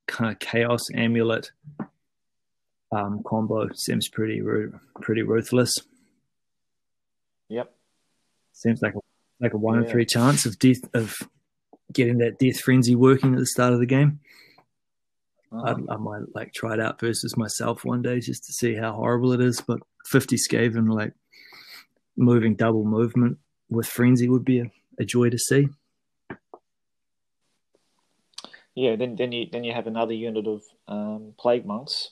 kind 0.06 0.30
of 0.30 0.38
chaos 0.38 0.82
amulet 0.94 1.52
um, 2.90 3.22
combo 3.24 3.68
seems 3.74 4.08
pretty 4.08 4.42
pretty 5.00 5.22
ruthless. 5.22 5.74
Yep, 7.48 7.72
seems 8.52 8.82
like 8.82 8.94
a, 8.94 9.00
like 9.40 9.54
a 9.54 9.58
one 9.58 9.76
yeah. 9.76 9.84
in 9.84 9.90
three 9.90 10.06
chance 10.06 10.46
of 10.46 10.58
death 10.58 10.80
of 10.94 11.16
getting 11.92 12.18
that 12.18 12.38
death 12.38 12.60
frenzy 12.60 12.94
working 12.94 13.34
at 13.34 13.40
the 13.40 13.46
start 13.46 13.72
of 13.72 13.80
the 13.80 13.86
game. 13.86 14.20
Uh-huh. 15.50 15.76
I, 15.88 15.94
I, 15.94 15.96
might 15.96 16.34
like 16.34 16.52
try 16.52 16.74
it 16.74 16.80
out 16.80 17.00
versus 17.00 17.36
myself 17.36 17.84
one 17.84 18.02
day 18.02 18.20
just 18.20 18.44
to 18.44 18.52
see 18.52 18.74
how 18.74 18.92
horrible 18.92 19.32
it 19.32 19.40
is. 19.40 19.60
But 19.60 19.80
50 20.06 20.36
Skaven, 20.36 20.92
like 20.92 21.14
moving 22.16 22.54
double 22.54 22.84
movement 22.84 23.38
with 23.70 23.86
frenzy 23.86 24.28
would 24.28 24.44
be 24.44 24.60
a, 24.60 24.70
a 24.98 25.04
joy 25.04 25.30
to 25.30 25.38
see. 25.38 25.68
Yeah, 28.74 28.94
then 28.94 29.16
then 29.16 29.32
you 29.32 29.46
then 29.50 29.64
you 29.64 29.72
have 29.72 29.88
another 29.88 30.12
unit 30.12 30.46
of 30.46 30.62
um, 30.86 31.34
plague 31.38 31.66
monks. 31.66 32.10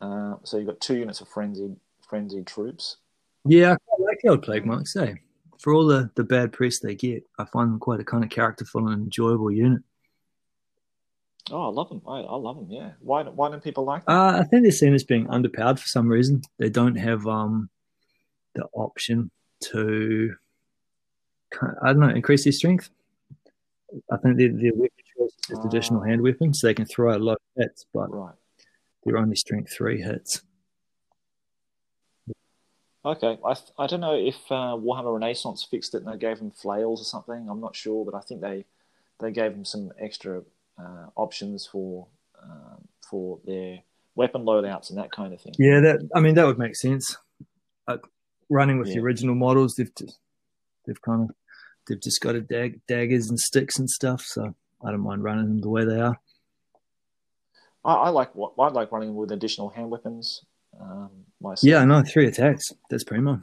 Uh, 0.00 0.34
so 0.42 0.56
you've 0.56 0.66
got 0.66 0.80
two 0.80 0.96
units 0.96 1.20
of 1.20 1.28
frenzied 1.28 1.76
frenzied 2.08 2.46
troops. 2.46 2.96
Yeah, 3.44 3.72
I 3.72 4.02
like 4.02 4.18
the 4.22 4.30
old 4.30 4.42
plague 4.42 4.66
monks. 4.66 4.96
Eh? 4.96 5.14
For 5.60 5.72
all 5.72 5.86
the, 5.86 6.10
the 6.14 6.24
bad 6.24 6.52
press 6.52 6.78
they 6.78 6.94
get, 6.94 7.24
I 7.38 7.44
find 7.44 7.70
them 7.70 7.78
quite 7.78 8.00
a 8.00 8.04
kind 8.04 8.24
of 8.24 8.30
characterful 8.30 8.88
and 8.88 9.04
enjoyable 9.04 9.50
unit. 9.50 9.82
Oh, 11.50 11.68
I 11.68 11.72
love 11.72 11.88
them. 11.88 12.02
I, 12.06 12.20
I 12.20 12.36
love 12.36 12.56
them. 12.56 12.66
Yeah. 12.70 12.92
Why? 13.00 13.22
Why 13.22 13.50
don't 13.50 13.62
people 13.62 13.84
like 13.84 14.04
them? 14.04 14.14
Uh, 14.14 14.38
I 14.40 14.44
think 14.44 14.62
they're 14.62 14.72
seen 14.72 14.94
as 14.94 15.04
being 15.04 15.26
underpowered 15.26 15.78
for 15.78 15.86
some 15.86 16.08
reason. 16.08 16.42
They 16.58 16.68
don't 16.68 16.96
have 16.96 17.26
um 17.26 17.70
the 18.54 18.64
option 18.74 19.30
to 19.60 20.34
I 21.82 21.88
don't 21.88 22.00
know 22.00 22.08
increase 22.08 22.44
their 22.44 22.52
strength. 22.52 22.90
I 24.12 24.18
think 24.18 24.36
their, 24.36 24.50
their 24.52 24.74
weapon 24.74 25.04
choice 25.16 25.30
is 25.30 25.46
just 25.48 25.64
additional 25.64 26.02
hand 26.02 26.20
weapons, 26.20 26.60
so 26.60 26.66
they 26.66 26.74
can 26.74 26.84
throw 26.84 27.16
a 27.16 27.18
lot 27.18 27.34
of 27.34 27.62
hits, 27.62 27.86
but 27.94 28.12
right. 28.14 28.34
they're 29.04 29.16
only 29.16 29.36
strength 29.36 29.72
three 29.72 30.02
hits. 30.02 30.42
Okay, 33.04 33.38
I 33.42 33.54
I 33.78 33.86
don't 33.86 34.00
know 34.00 34.14
if 34.14 34.36
uh, 34.50 34.76
Warhammer 34.76 35.14
Renaissance 35.14 35.62
fixed 35.62 35.94
it 35.94 36.02
and 36.02 36.12
they 36.12 36.18
gave 36.18 36.38
them 36.38 36.50
flails 36.50 37.00
or 37.00 37.04
something. 37.04 37.48
I'm 37.48 37.60
not 37.60 37.74
sure, 37.74 38.04
but 38.04 38.14
I 38.14 38.20
think 38.20 38.42
they 38.42 38.66
they 39.20 39.32
gave 39.32 39.52
them 39.52 39.64
some 39.64 39.92
extra 39.98 40.42
uh, 40.78 41.06
options 41.16 41.66
for 41.70 42.06
um, 42.42 42.86
for 43.08 43.38
their 43.44 43.78
weapon 44.14 44.44
loadouts 44.44 44.90
and 44.90 44.98
that 44.98 45.12
kind 45.12 45.32
of 45.32 45.40
thing. 45.40 45.54
Yeah, 45.58 45.80
that 45.80 46.08
I 46.14 46.20
mean 46.20 46.34
that 46.34 46.46
would 46.46 46.58
make 46.58 46.76
sense. 46.76 47.16
Uh, 47.86 47.98
running 48.48 48.78
with 48.78 48.88
yeah. 48.88 48.94
the 48.94 49.00
original 49.00 49.34
models, 49.34 49.74
they've 49.74 49.94
just, 49.94 50.18
they've 50.86 51.00
kind 51.02 51.28
of 51.28 51.36
they've 51.86 52.00
just 52.00 52.20
got 52.20 52.34
a 52.34 52.40
dag- 52.40 52.80
daggers 52.86 53.28
and 53.28 53.38
sticks 53.38 53.78
and 53.78 53.88
stuff. 53.88 54.22
So 54.22 54.54
I 54.84 54.90
don't 54.90 55.00
mind 55.00 55.24
running 55.24 55.46
them 55.46 55.60
the 55.60 55.70
way 55.70 55.84
they 55.84 56.00
are. 56.00 56.18
I, 57.84 57.94
I 57.94 58.08
like 58.10 58.34
what 58.34 58.52
I 58.58 58.68
like 58.68 58.92
running 58.92 59.14
with 59.14 59.32
additional 59.32 59.70
hand 59.70 59.90
weapons. 59.90 60.44
Um, 60.80 61.10
myself. 61.40 61.64
Yeah, 61.64 61.78
I 61.78 61.84
know 61.84 62.02
three 62.02 62.26
attacks. 62.26 62.72
That's 62.90 63.04
primo. 63.04 63.40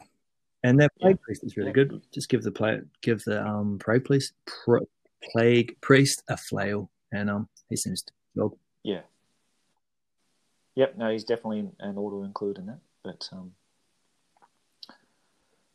And 0.64 0.80
that 0.80 0.92
plague 1.00 1.18
yeah. 1.18 1.26
priest 1.26 1.44
is 1.44 1.58
really 1.58 1.70
yeah. 1.70 1.74
good. 1.74 2.02
Just 2.14 2.30
give 2.30 2.44
the 2.44 2.52
play, 2.52 2.82
give 3.02 3.24
the 3.24 3.46
um 3.46 3.80
plague 3.80 4.06
priest, 4.06 4.34
plague 5.32 5.76
priest 5.82 6.24
a 6.28 6.38
flail 6.38 6.90
and 7.16 7.30
um, 7.30 7.48
he 7.70 7.76
seems 7.76 8.02
to 8.04 8.14
well. 8.36 8.58
Yeah. 8.84 9.02
Yep. 10.76 10.98
No, 10.98 11.10
he's 11.10 11.24
definitely 11.24 11.70
an 11.80 11.98
auto 11.98 12.24
include 12.24 12.58
in 12.58 12.66
that, 12.68 12.80
but 13.04 13.30
um, 13.32 13.54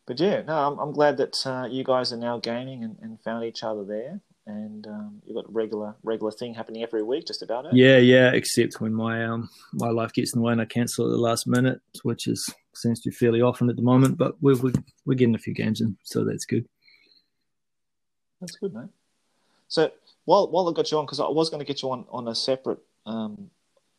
but 0.06 0.18
yeah, 0.18 0.42
no, 0.42 0.54
I'm, 0.54 0.78
I'm 0.78 0.92
glad 0.92 1.16
that 1.18 1.46
uh, 1.46 1.68
you 1.70 1.84
guys 1.84 2.12
are 2.12 2.16
now 2.16 2.38
gaming 2.38 2.84
and, 2.84 2.96
and 3.00 3.20
found 3.22 3.44
each 3.44 3.62
other 3.62 3.84
there, 3.84 4.20
and 4.46 4.86
um, 4.86 5.22
you've 5.24 5.36
got 5.36 5.48
a 5.48 5.52
regular 5.52 5.94
regular 6.02 6.32
thing 6.32 6.52
happening 6.52 6.82
every 6.82 7.02
week, 7.02 7.26
just 7.26 7.42
about 7.42 7.66
it. 7.66 7.74
Yeah, 7.74 7.98
yeah, 7.98 8.32
except 8.32 8.80
when 8.80 8.92
my 8.92 9.24
um 9.24 9.48
my 9.72 9.88
life 9.88 10.12
gets 10.12 10.34
in 10.34 10.40
the 10.40 10.44
way 10.44 10.52
and 10.52 10.60
I 10.60 10.64
cancel 10.64 11.06
at 11.06 11.10
the 11.10 11.16
last 11.16 11.46
minute, 11.46 11.80
which 12.02 12.26
is 12.26 12.52
seems 12.74 13.00
to 13.02 13.10
be 13.10 13.14
fairly 13.14 13.40
often 13.40 13.70
at 13.70 13.76
the 13.76 13.82
moment. 13.82 14.18
But 14.18 14.34
we're 14.42 14.56
we're, 14.56 14.72
we're 15.06 15.14
getting 15.14 15.34
a 15.34 15.38
few 15.38 15.54
games 15.54 15.80
in, 15.80 15.96
so 16.02 16.24
that's 16.24 16.44
good. 16.44 16.68
That's 18.40 18.56
good, 18.56 18.74
mate. 18.74 18.88
So 19.68 19.92
while 20.30 20.46
while 20.52 20.66
I 20.68 20.72
got 20.72 20.90
you 20.90 20.98
on, 20.98 21.06
because 21.06 21.20
I 21.20 21.28
was 21.40 21.50
going 21.50 21.58
to 21.64 21.70
get 21.70 21.82
you 21.82 21.90
on 21.94 22.00
on 22.18 22.28
a 22.28 22.34
separate 22.34 22.80
um, 23.06 23.50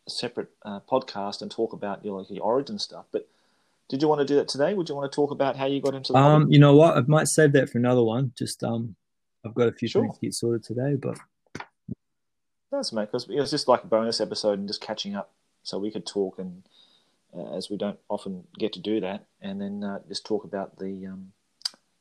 separate 0.07 0.49
uh, 0.69 0.79
podcast 0.93 1.41
and 1.41 1.49
talk 1.51 1.73
about 1.73 1.97
your 2.05 2.19
like 2.19 2.29
your 2.29 2.43
origin 2.53 2.79
stuff, 2.79 3.05
but 3.11 3.23
Did 3.91 4.01
you 4.01 4.07
want 4.11 4.21
to 4.25 4.29
do 4.31 4.35
that 4.39 4.47
today? 4.47 4.71
Would 4.73 4.87
you 4.89 4.95
want 4.95 5.11
to 5.11 5.15
talk 5.21 5.31
about 5.31 5.53
how 5.59 5.65
you 5.73 5.81
got 5.87 5.95
into 5.99 6.13
the 6.13 6.19
Um, 6.19 6.41
hobby? 6.43 6.53
you 6.53 6.59
know 6.63 6.75
what? 6.81 6.95
I 6.97 7.01
might 7.15 7.27
save 7.27 7.51
that 7.57 7.69
for 7.69 7.77
another 7.83 8.03
one. 8.15 8.31
Just 8.41 8.63
um, 8.63 8.95
I've 9.43 9.53
got 9.59 9.67
a 9.67 9.73
few 9.79 9.89
Sure. 9.89 10.01
things 10.03 10.15
to 10.17 10.21
get 10.25 10.33
sorted 10.33 10.63
today, 10.63 10.93
but 11.05 11.17
That's 12.71 12.93
mate, 12.93 13.09
because 13.11 13.27
it 13.27 13.39
was 13.45 13.51
just 13.51 13.67
like 13.67 13.83
a 13.83 13.87
bonus 13.95 14.21
episode 14.21 14.57
and 14.59 14.67
just 14.71 14.79
catching 14.89 15.13
up, 15.19 15.27
so 15.63 15.77
we 15.77 15.91
could 15.91 16.05
talk 16.05 16.39
and 16.39 16.63
uh, 17.37 17.49
as 17.57 17.69
we 17.69 17.75
don't 17.83 17.99
often 18.07 18.33
get 18.57 18.71
to 18.73 18.79
do 18.79 19.01
that, 19.01 19.25
and 19.41 19.59
then 19.61 19.83
uh, 19.83 19.99
just 20.07 20.25
talk 20.25 20.43
about 20.45 20.79
the 20.79 21.07
um, 21.11 21.33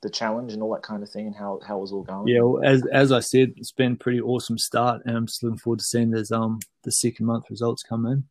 the 0.03 0.11
challenge 0.11 0.53
and 0.53 0.63
all 0.63 0.73
that 0.73 0.83
kind 0.83 1.03
of 1.03 1.11
thing 1.11 1.27
and 1.27 1.37
how 1.37 1.61
how 1.67 1.77
it 1.79 1.81
was 1.81 1.93
all 1.93 2.03
going. 2.03 2.27
yeah, 2.27 2.41
well, 2.41 2.65
as 2.65 2.85
as 2.93 3.13
I 3.13 3.21
said, 3.21 3.53
it's 3.57 3.73
been 3.73 3.93
a 3.93 3.97
pretty 3.97 4.21
awesome 4.21 4.57
start, 4.59 5.03
and 5.05 5.17
I'm 5.17 5.27
just 5.27 5.43
looking 5.43 5.59
forward 5.59 5.81
to 5.81 5.85
seeing 5.85 6.11
those 6.11 6.31
um 6.33 6.61
the 6.85 6.93
second 6.93 7.27
month 7.27 7.45
results 7.51 7.83
come 7.83 8.07
in. 8.07 8.25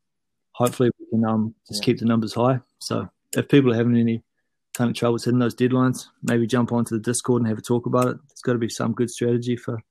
Hopefully, 0.53 0.89
we 0.99 1.05
can 1.11 1.25
um 1.25 1.53
just 1.67 1.81
Yeah. 1.81 1.85
keep 1.85 1.99
the 1.99 2.05
numbers 2.05 2.33
high. 2.33 2.59
So 2.79 3.09
if 3.37 3.47
people 3.47 3.71
are 3.71 3.75
having 3.75 3.97
any 3.97 4.23
kind 4.73 4.89
of 4.89 4.95
troubles 4.95 5.25
hitting 5.25 5.39
those 5.39 5.55
deadlines, 5.55 6.07
maybe 6.23 6.47
jump 6.47 6.71
onto 6.71 6.95
the 6.95 7.01
Discord 7.03 7.41
and 7.41 7.49
have 7.49 7.57
a 7.57 7.61
talk 7.61 7.85
about 7.85 8.07
it. 8.07 8.17
There's 8.29 8.41
got 8.43 8.53
to 8.53 8.59
be 8.59 8.69
some 8.69 8.93
good 8.93 9.09
strategy 9.11 9.55
for 9.55 9.81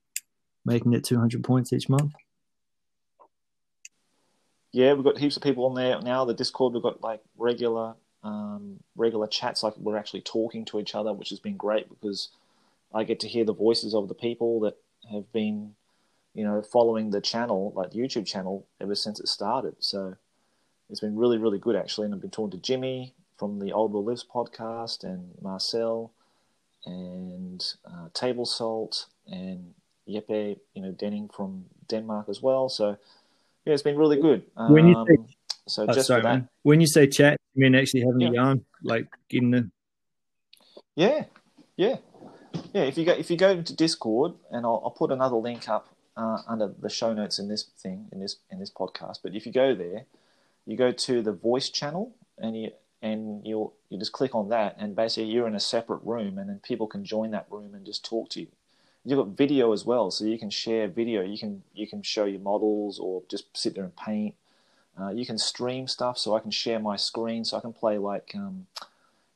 making 0.65 0.93
it 0.93 1.03
200 1.05 1.43
points 1.43 1.71
each 1.71 1.87
month. 1.89 2.11
yeah, 4.71 4.93
we've 4.93 5.03
got 5.03 5.17
heaps 5.17 5.35
of 5.37 5.43
people 5.43 5.65
on 5.65 5.73
there 5.75 5.99
now. 6.01 6.25
The 6.25 6.33
Discord, 6.33 6.73
we've 6.73 6.83
got 6.83 7.01
like 7.01 7.21
regular 7.37 7.95
um, 8.23 8.79
regular 8.95 9.27
chats, 9.27 9.63
like 9.63 9.77
we're 9.77 9.97
actually 9.97 10.21
talking 10.21 10.65
to 10.65 10.79
each 10.79 10.95
other, 10.95 11.13
which 11.13 11.29
has 11.29 11.39
been 11.39 11.57
great 11.57 11.89
because 11.89 12.29
I 12.93 13.03
get 13.03 13.19
to 13.21 13.27
hear 13.27 13.45
the 13.45 13.53
voices 13.53 13.93
of 13.93 14.07
the 14.07 14.13
people 14.15 14.59
that 14.61 14.75
have 15.11 15.31
been, 15.31 15.75
you 16.33 16.43
know, 16.43 16.61
following 16.61 17.11
the 17.11 17.21
channel, 17.21 17.71
like 17.75 17.91
the 17.91 17.99
YouTube 17.99 18.25
channel, 18.25 18.65
ever 18.81 18.95
since 18.95 19.19
it 19.19 19.27
started. 19.27 19.75
So 19.79 20.15
it's 20.89 20.99
been 20.99 21.17
really, 21.17 21.37
really 21.37 21.59
good 21.59 21.75
actually. 21.75 22.05
And 22.05 22.13
I've 22.13 22.21
been 22.21 22.29
talking 22.29 22.59
to 22.59 22.65
Jimmy 22.65 23.13
from 23.37 23.59
the 23.59 23.71
Old 23.71 23.93
Will 23.93 24.03
Lives 24.03 24.25
podcast, 24.35 25.03
and 25.03 25.31
Marcel, 25.41 26.11
and 26.85 27.65
uh, 27.85 28.09
Table 28.13 28.45
Salt, 28.45 29.05
and 29.27 29.73
Jeppe, 30.07 30.57
you 30.73 30.81
know, 30.81 30.91
Denning 30.91 31.29
from 31.29 31.65
Denmark 31.87 32.27
as 32.27 32.41
well. 32.41 32.67
So 32.67 32.97
yeah, 33.65 33.73
it's 33.73 33.83
been 33.83 33.97
really 33.97 34.19
good. 34.19 34.43
Um, 34.57 34.73
you 34.87 34.93
say- 35.07 35.35
so 35.69 35.83
Oh, 35.87 35.93
just 35.93 36.07
sorry, 36.07 36.21
that. 36.23 36.47
When 36.63 36.81
you 36.81 36.87
say 36.87 37.07
chat, 37.07 37.37
you 37.53 37.61
mean 37.63 37.75
actually 37.75 38.01
having 38.01 38.21
Yeah. 38.21 38.29
a 38.29 38.33
yarn, 38.33 38.65
like 38.83 39.07
getting 39.29 39.53
in? 39.53 39.71
Yeah, 40.95 41.25
yeah, 41.77 41.97
yeah. 42.73 42.83
If 42.83 42.97
you 42.97 43.05
go 43.05 43.13
if 43.13 43.29
you 43.31 43.37
go 43.37 43.51
into 43.51 43.75
Discord, 43.75 44.33
and 44.51 44.65
I'll, 44.65 44.81
I'll 44.83 44.91
put 44.91 45.11
another 45.11 45.35
link 45.37 45.69
up 45.69 45.87
uh, 46.17 46.39
under 46.47 46.67
the 46.67 46.89
show 46.89 47.13
notes 47.13 47.39
in 47.39 47.47
this 47.47 47.63
thing 47.77 48.07
in 48.11 48.19
this 48.19 48.37
in 48.51 48.59
this 48.59 48.71
podcast. 48.71 49.19
But 49.23 49.35
if 49.35 49.45
you 49.45 49.51
go 49.51 49.73
there, 49.75 50.05
you 50.65 50.75
go 50.75 50.91
to 50.91 51.21
the 51.21 51.31
voice 51.31 51.69
channel, 51.69 52.15
and 52.37 52.59
you 52.61 52.71
and 53.01 53.45
you'll 53.45 53.73
you 53.89 53.97
just 53.97 54.11
click 54.11 54.35
on 54.35 54.49
that, 54.49 54.75
and 54.77 54.95
basically 54.95 55.31
you're 55.31 55.47
in 55.47 55.55
a 55.55 55.59
separate 55.59 56.01
room, 56.03 56.37
and 56.37 56.49
then 56.49 56.59
people 56.59 56.87
can 56.87 57.05
join 57.05 57.31
that 57.31 57.47
room 57.49 57.73
and 57.73 57.85
just 57.85 58.03
talk 58.03 58.29
to 58.31 58.41
you. 58.41 58.47
You've 59.05 59.17
got 59.17 59.29
video 59.37 59.71
as 59.71 59.85
well, 59.85 60.11
so 60.11 60.25
you 60.25 60.37
can 60.37 60.49
share 60.49 60.87
video. 60.89 61.21
You 61.23 61.37
can 61.37 61.63
you 61.73 61.87
can 61.87 62.01
show 62.03 62.25
your 62.25 62.41
models 62.41 62.99
or 62.99 63.23
just 63.29 63.55
sit 63.55 63.75
there 63.75 63.85
and 63.85 63.95
paint. 63.95 64.35
Uh, 64.99 65.09
you 65.09 65.25
can 65.25 65.37
stream 65.37 65.87
stuff, 65.87 66.17
so 66.17 66.35
I 66.35 66.39
can 66.39 66.51
share 66.51 66.79
my 66.79 66.95
screen, 66.95 67.45
so 67.45 67.57
I 67.57 67.61
can 67.61 67.73
play 67.73 67.97
like 67.97 68.31
um, 68.35 68.67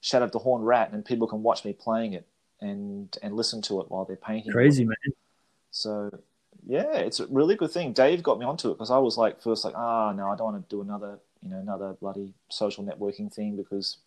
Shadow 0.01 0.25
of 0.25 0.31
the 0.31 0.39
Horned 0.39 0.65
Rat, 0.65 0.91
and 0.91 1.05
people 1.05 1.27
can 1.27 1.43
watch 1.43 1.63
me 1.63 1.73
playing 1.73 2.13
it 2.13 2.25
and 2.61 3.15
and 3.21 3.35
listen 3.35 3.61
to 3.63 3.81
it 3.81 3.89
while 3.89 4.05
they're 4.05 4.15
painting. 4.15 4.51
Crazy, 4.51 4.85
man. 4.85 4.95
So 5.71 6.19
yeah, 6.65 6.95
it's 6.97 7.19
a 7.19 7.27
really 7.27 7.55
good 7.55 7.71
thing. 7.71 7.93
Dave 7.93 8.23
got 8.23 8.39
me 8.39 8.45
onto 8.45 8.69
it 8.69 8.73
because 8.73 8.91
I 8.91 8.97
was 8.97 9.17
like 9.17 9.41
first 9.41 9.65
like 9.65 9.75
ah 9.75 10.13
no 10.13 10.29
I 10.29 10.35
don't 10.35 10.53
want 10.53 10.69
to 10.69 10.75
do 10.75 10.81
another 10.81 11.19
you 11.41 11.49
know 11.49 11.57
another 11.57 11.93
bloody 11.99 12.33
social 12.49 12.83
networking 12.83 13.33
thing 13.33 13.55
because 13.55 13.97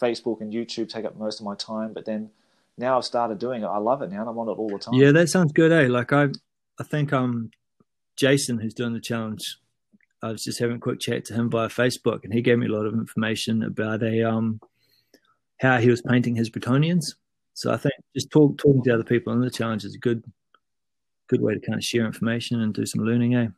Facebook 0.00 0.40
and 0.40 0.52
YouTube 0.52 0.88
take 0.88 1.04
up 1.04 1.16
most 1.16 1.40
of 1.40 1.46
my 1.46 1.54
time. 1.54 1.92
But 1.92 2.04
then 2.04 2.30
now 2.76 2.96
I've 2.96 3.04
started 3.04 3.38
doing 3.38 3.62
it. 3.62 3.66
I 3.66 3.78
love 3.78 4.02
it 4.02 4.10
now 4.10 4.20
and 4.20 4.30
I'm 4.30 4.38
on 4.38 4.48
it 4.48 4.52
all 4.52 4.68
the 4.68 4.78
time. 4.78 4.94
Yeah, 4.94 5.12
that 5.12 5.28
sounds 5.28 5.52
good, 5.52 5.72
eh? 5.72 5.88
Like 5.88 6.12
I, 6.12 6.28
I 6.78 6.84
think 6.84 7.12
um, 7.12 7.50
Jason, 8.16 8.58
who's 8.58 8.74
doing 8.74 8.92
the 8.92 9.00
challenge, 9.00 9.58
I 10.22 10.32
was 10.32 10.42
just 10.42 10.58
having 10.58 10.76
a 10.76 10.80
quick 10.80 11.00
chat 11.00 11.24
to 11.26 11.34
him 11.34 11.50
via 11.50 11.68
Facebook, 11.68 12.24
and 12.24 12.32
he 12.32 12.42
gave 12.42 12.58
me 12.58 12.66
a 12.66 12.72
lot 12.72 12.86
of 12.86 12.94
information 12.94 13.62
about 13.62 14.02
a 14.02 14.22
um, 14.22 14.60
how 15.60 15.78
he 15.78 15.90
was 15.90 16.02
painting 16.02 16.36
his 16.36 16.50
Bretonnians. 16.50 17.14
So 17.54 17.72
I 17.72 17.76
think 17.76 17.94
just 18.14 18.30
talk, 18.30 18.58
talking 18.58 18.82
to 18.84 18.94
other 18.94 19.04
people 19.04 19.32
in 19.32 19.40
the 19.40 19.50
challenge 19.50 19.84
is 19.84 19.94
a 19.94 19.98
good, 19.98 20.22
good 21.28 21.40
way 21.40 21.54
to 21.54 21.60
kind 21.60 21.76
of 21.76 21.84
share 21.84 22.06
information 22.06 22.60
and 22.60 22.72
do 22.72 22.86
some 22.86 23.04
learning, 23.04 23.34
eh? 23.34 23.48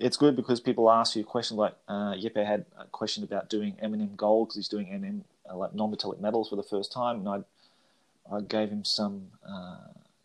it's 0.00 0.16
good 0.16 0.34
because 0.34 0.60
people 0.60 0.90
ask 0.90 1.14
you 1.14 1.22
questions 1.22 1.58
like 1.58 1.74
uh, 1.86 2.14
Jeppe 2.14 2.44
had 2.44 2.64
a 2.78 2.86
question 2.86 3.22
about 3.22 3.50
doing 3.50 3.76
M&M 3.80 4.14
gold 4.16 4.48
because 4.48 4.56
he's 4.56 4.68
doing 4.68 4.88
M&M 4.88 5.24
uh, 5.48 5.56
like 5.56 5.74
non-metallic 5.74 6.20
metals 6.20 6.48
for 6.48 6.56
the 6.56 6.62
first 6.62 6.90
time, 6.90 7.18
and 7.18 7.28
I 7.28 8.34
I 8.34 8.40
gave 8.40 8.70
him 8.70 8.84
some 8.84 9.26
uh, 9.46 9.76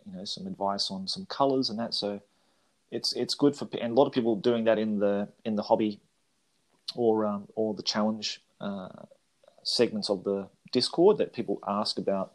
you 0.06 0.17
know 0.17 0.25
some 0.25 0.47
advice 0.47 0.89
on 0.89 1.08
some 1.08 1.25
colors 1.25 1.69
and 1.69 1.78
that. 1.80 1.93
So 1.93 2.21
it's 2.91 3.13
it's 3.13 3.34
good 3.34 3.56
for 3.56 3.67
and 3.82 3.91
a 3.91 3.95
lot 3.95 4.06
of 4.06 4.13
people 4.13 4.36
doing 4.36 4.65
that 4.65 4.78
in 4.78 5.00
the 5.00 5.28
in 5.43 5.56
the 5.56 5.63
hobby 5.63 6.00
or 6.95 7.26
um, 7.26 7.48
or 7.56 7.74
the 7.74 7.84
challenge 7.84 8.41
uh, 8.62 8.89
segments 9.63 10.10
of 10.10 10.24
the 10.24 10.48
Discord 10.71 11.17
that 11.17 11.34
people 11.34 11.60
ask 11.67 11.98
about 11.98 12.34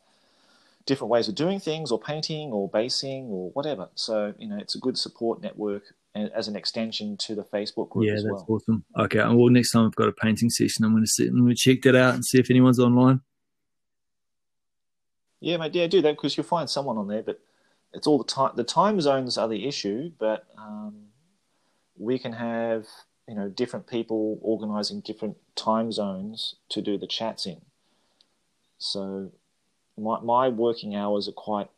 different 0.87 1.11
ways 1.11 1.29
of 1.29 1.35
doing 1.35 1.61
things 1.61 1.91
or 1.93 2.01
painting 2.01 2.53
or 2.53 2.69
basing 2.69 3.27
or 3.27 3.51
whatever. 3.51 3.89
So 3.95 4.35
you 4.39 4.49
know 4.49 4.59
it's 4.59 4.75
a 4.75 4.79
good 4.79 4.99
support 4.99 5.41
network 5.43 5.85
as 6.15 6.49
an 6.49 6.57
extension 6.57 7.17
to 7.17 7.35
the 7.35 7.45
Facebook 7.45 7.91
group 7.91 8.07
yeah, 8.07 8.15
that's 8.15 8.25
well. 8.25 8.47
awesome. 8.49 8.85
Okay, 8.99 9.19
well, 9.19 9.49
next 9.49 9.71
time 9.71 9.87
I've 9.87 9.95
got 9.95 10.09
a 10.09 10.13
painting 10.13 10.51
session, 10.51 10.85
I'm 10.85 10.91
going 10.93 11.05
to 11.05 11.11
sit 11.11 11.29
and 11.29 11.49
to 11.49 11.55
check 11.55 11.83
that 11.83 11.95
out 11.95 12.15
and 12.15 12.25
see 12.25 12.39
if 12.39 12.51
anyone's 12.51 12.81
online. 12.81 13.21
Yeah, 15.41 15.57
mate. 15.57 15.75
Yeah, 15.75 15.87
do 15.87 16.03
that 16.03 16.17
because 16.17 16.37
you'll 16.37 16.45
find 16.45 16.69
someone 16.69 16.99
on 16.99 17.09
there. 17.09 17.23
But 17.23 17.41
it's 17.93 18.07
all 18.07 18.19
the 18.19 18.25
time. 18.25 18.53
The 18.57 18.65
time 18.65 19.01
zones 19.01 19.37
are 19.39 19.49
the 19.49 19.67
issue, 19.67 20.13
but 20.19 20.47
um, 20.57 20.95
we 21.99 22.19
can 22.19 22.33
have 22.33 22.87
you 23.29 23.35
know 23.35 23.49
different 23.49 23.87
people 23.87 24.39
organizing 24.43 25.01
different 25.01 25.37
time 25.55 25.93
zones 25.93 26.57
to 26.71 26.83
do 26.83 26.99
the 26.99 27.07
chats 27.07 27.47
in. 27.47 27.61
So 28.79 29.31
my 29.99 30.21
my 30.21 30.49
working 30.49 30.95
hours 30.95 31.29
are 31.29 31.33
quite 31.33 31.71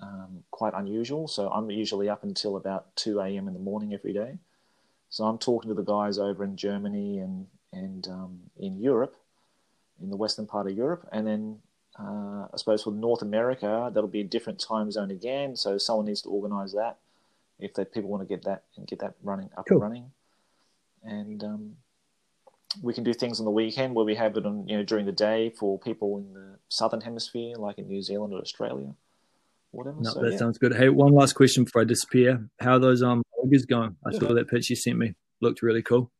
um, 0.00 0.44
quite 0.50 0.74
unusual. 0.74 1.28
So 1.28 1.48
I'm 1.50 1.70
usually 1.70 2.08
up 2.08 2.24
until 2.24 2.56
about 2.56 2.94
two 2.96 3.20
a.m. 3.20 3.48
in 3.48 3.54
the 3.54 3.60
morning 3.60 3.94
every 3.94 4.12
day. 4.12 4.38
So 5.10 5.24
I'm 5.24 5.38
talking 5.38 5.68
to 5.68 5.74
the 5.74 5.82
guys 5.82 6.18
over 6.18 6.44
in 6.44 6.56
Germany 6.56 7.18
and 7.18 7.46
and 7.72 8.08
um, 8.08 8.40
in 8.56 8.80
Europe, 8.80 9.16
in 10.02 10.10
the 10.10 10.16
western 10.16 10.46
part 10.46 10.66
of 10.66 10.76
Europe, 10.76 11.06
and 11.12 11.26
then 11.26 11.58
uh, 11.98 12.46
I 12.52 12.56
suppose 12.56 12.82
for 12.82 12.92
North 12.92 13.22
America, 13.22 13.90
that'll 13.92 14.08
be 14.08 14.20
a 14.20 14.24
different 14.24 14.60
time 14.60 14.90
zone 14.90 15.10
again. 15.10 15.56
So 15.56 15.78
someone 15.78 16.06
needs 16.06 16.22
to 16.22 16.28
organise 16.28 16.72
that 16.72 16.98
if 17.58 17.74
they 17.74 17.84
people 17.84 18.08
want 18.10 18.22
to 18.22 18.26
get 18.26 18.44
that 18.44 18.62
and 18.76 18.86
get 18.86 19.00
that 19.00 19.14
running 19.22 19.50
up 19.56 19.66
Cool. 19.66 19.78
and 19.78 19.82
running. 19.82 20.10
And 21.02 21.42
um, 21.44 21.76
we 22.82 22.94
can 22.94 23.02
do 23.04 23.12
things 23.12 23.40
on 23.40 23.44
the 23.44 23.50
weekend 23.50 23.94
where 23.94 24.04
we 24.04 24.14
have 24.14 24.36
it 24.36 24.46
on 24.46 24.68
you 24.68 24.76
know 24.76 24.84
during 24.84 25.06
the 25.06 25.12
day 25.12 25.50
for 25.50 25.78
people 25.78 26.18
in 26.18 26.34
the 26.34 26.58
southern 26.68 27.00
hemisphere, 27.00 27.56
like 27.56 27.78
in 27.78 27.88
New 27.88 28.02
Zealand 28.02 28.32
or 28.32 28.40
Australia, 28.40 28.94
whatever. 29.70 30.00
No, 30.00 30.10
so 30.10 30.20
that 30.22 30.32
yeah. 30.32 30.38
sounds 30.38 30.58
good. 30.58 30.74
Hey, 30.76 30.88
one 30.88 31.12
last 31.12 31.32
question 31.34 31.64
before 31.64 31.82
I 31.82 31.84
disappear. 31.84 32.48
How 32.60 32.72
are 32.74 32.78
those 32.78 33.02
um 33.02 33.22
going? 33.68 33.96
I 34.04 34.10
Yeah. 34.12 34.18
saw 34.20 34.34
that 34.34 34.48
pitch 34.48 34.70
you 34.70 34.76
sent 34.76 34.98
me. 34.98 35.14
Looked 35.40 35.62
really 35.62 35.82
cool. 35.82 36.10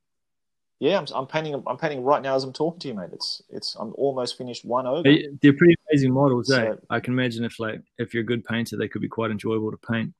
Yeah, 0.81 0.99
I'm, 0.99 1.07
I'm 1.15 1.27
painting. 1.27 1.61
I'm 1.67 1.77
painting 1.77 2.03
right 2.05 2.23
now 2.23 2.35
as 2.37 2.45
I'm 2.45 2.53
talking 2.53 2.81
to 2.81 2.89
you, 2.89 2.95
mate. 2.95 3.11
It's 3.13 3.43
it's. 3.51 3.75
I'm 3.75 3.93
almost 3.97 4.39
finished 4.39 4.65
one 4.65 4.87
ogre. 4.87 5.03
They- 5.11 5.29
They're 5.43 5.53
pretty 5.53 5.75
amazing 5.91 6.13
models, 6.13 6.51
eh? 6.51 6.75
I 6.91 7.01
can 7.01 7.15
imagine 7.15 7.45
if 7.45 7.59
like 7.59 7.83
if 7.99 8.15
you're 8.15 8.23
a 8.23 8.27
good 8.27 8.45
painter, 8.45 8.77
they 8.77 8.89
could 8.89 9.03
be 9.03 9.09
quite 9.09 9.31
enjoyable 9.31 9.71
to 9.71 9.77
paint. 9.77 10.13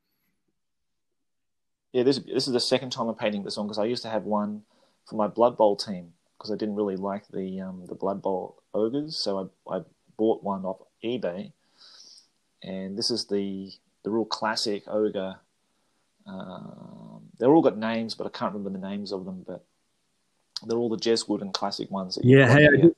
Yeah, 1.93 2.03
this 2.03 2.19
this 2.19 2.47
is 2.47 2.53
the 2.53 2.61
second 2.61 2.91
time 2.91 3.09
I'm 3.09 3.15
painting 3.15 3.45
this 3.45 3.57
one 3.57 3.67
because 3.67 3.79
I 3.79 3.85
used 3.85 4.03
to 4.03 4.11
have 4.11 4.25
one 4.25 4.63
for 5.07 5.17
my 5.17 5.27
Blood 5.27 5.57
Bowl 5.57 5.75
team 5.77 6.13
because 6.37 6.51
I 6.53 6.57
didn't 6.57 6.75
really 6.77 6.97
like 6.97 7.27
the 7.29 7.61
um, 7.61 7.85
the 7.87 7.95
Blood 7.95 8.21
Bowl 8.23 8.63
ogres, 8.75 9.17
so 9.17 9.51
I, 9.69 9.77
I 9.79 9.81
bought 10.17 10.43
one 10.43 10.65
off 10.65 10.81
eBay, 11.05 11.53
and 12.63 12.99
this 12.99 13.11
is 13.11 13.27
the 13.27 13.71
the 14.03 14.11
real 14.11 14.25
classic 14.25 14.83
ogre. 14.87 15.37
Um, 16.27 17.23
they're 17.39 17.51
all 17.51 17.63
got 17.63 17.79
names, 17.79 18.15
but 18.15 18.27
I 18.27 18.31
can't 18.31 18.53
remember 18.53 18.79
the 18.79 18.87
names 18.87 19.13
of 19.13 19.25
them. 19.25 19.45
But 19.47 19.65
they're 20.67 20.79
all 20.79 20.89
the 20.89 20.97
Jeswood 20.97 21.43
and 21.43 21.53
classic 21.53 21.91
ones. 21.91 22.17
That 22.17 22.25
Yeah, 22.25 22.49
hey, 22.49 22.67
I 22.67 22.77
here 22.77 22.93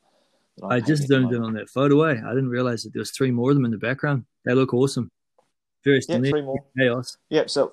that 0.60 0.66
I'm 0.66 0.72
I 0.72 0.80
just 0.80 1.02
painting 1.02 1.02
at 1.02 1.08
the 1.08 1.28
zoomed 1.28 1.32
in 1.34 1.42
on 1.42 1.54
that 1.54 1.68
photo. 1.68 2.02
Eh? 2.02 2.20
I 2.24 2.30
didn't 2.30 2.48
realize 2.48 2.82
that 2.82 2.92
there 2.92 3.00
was 3.00 3.10
three 3.10 3.30
more 3.30 3.50
of 3.50 3.56
them 3.56 3.64
in 3.64 3.70
the 3.70 3.78
background. 3.78 4.24
They 4.44 4.54
look 4.54 4.74
awesome. 4.74 5.10
Very 5.84 6.00
Yeah, 6.08 6.18
three 6.18 6.42
more. 6.42 6.58
chaos. 6.76 7.16
Yep. 7.30 7.50
So 7.50 7.72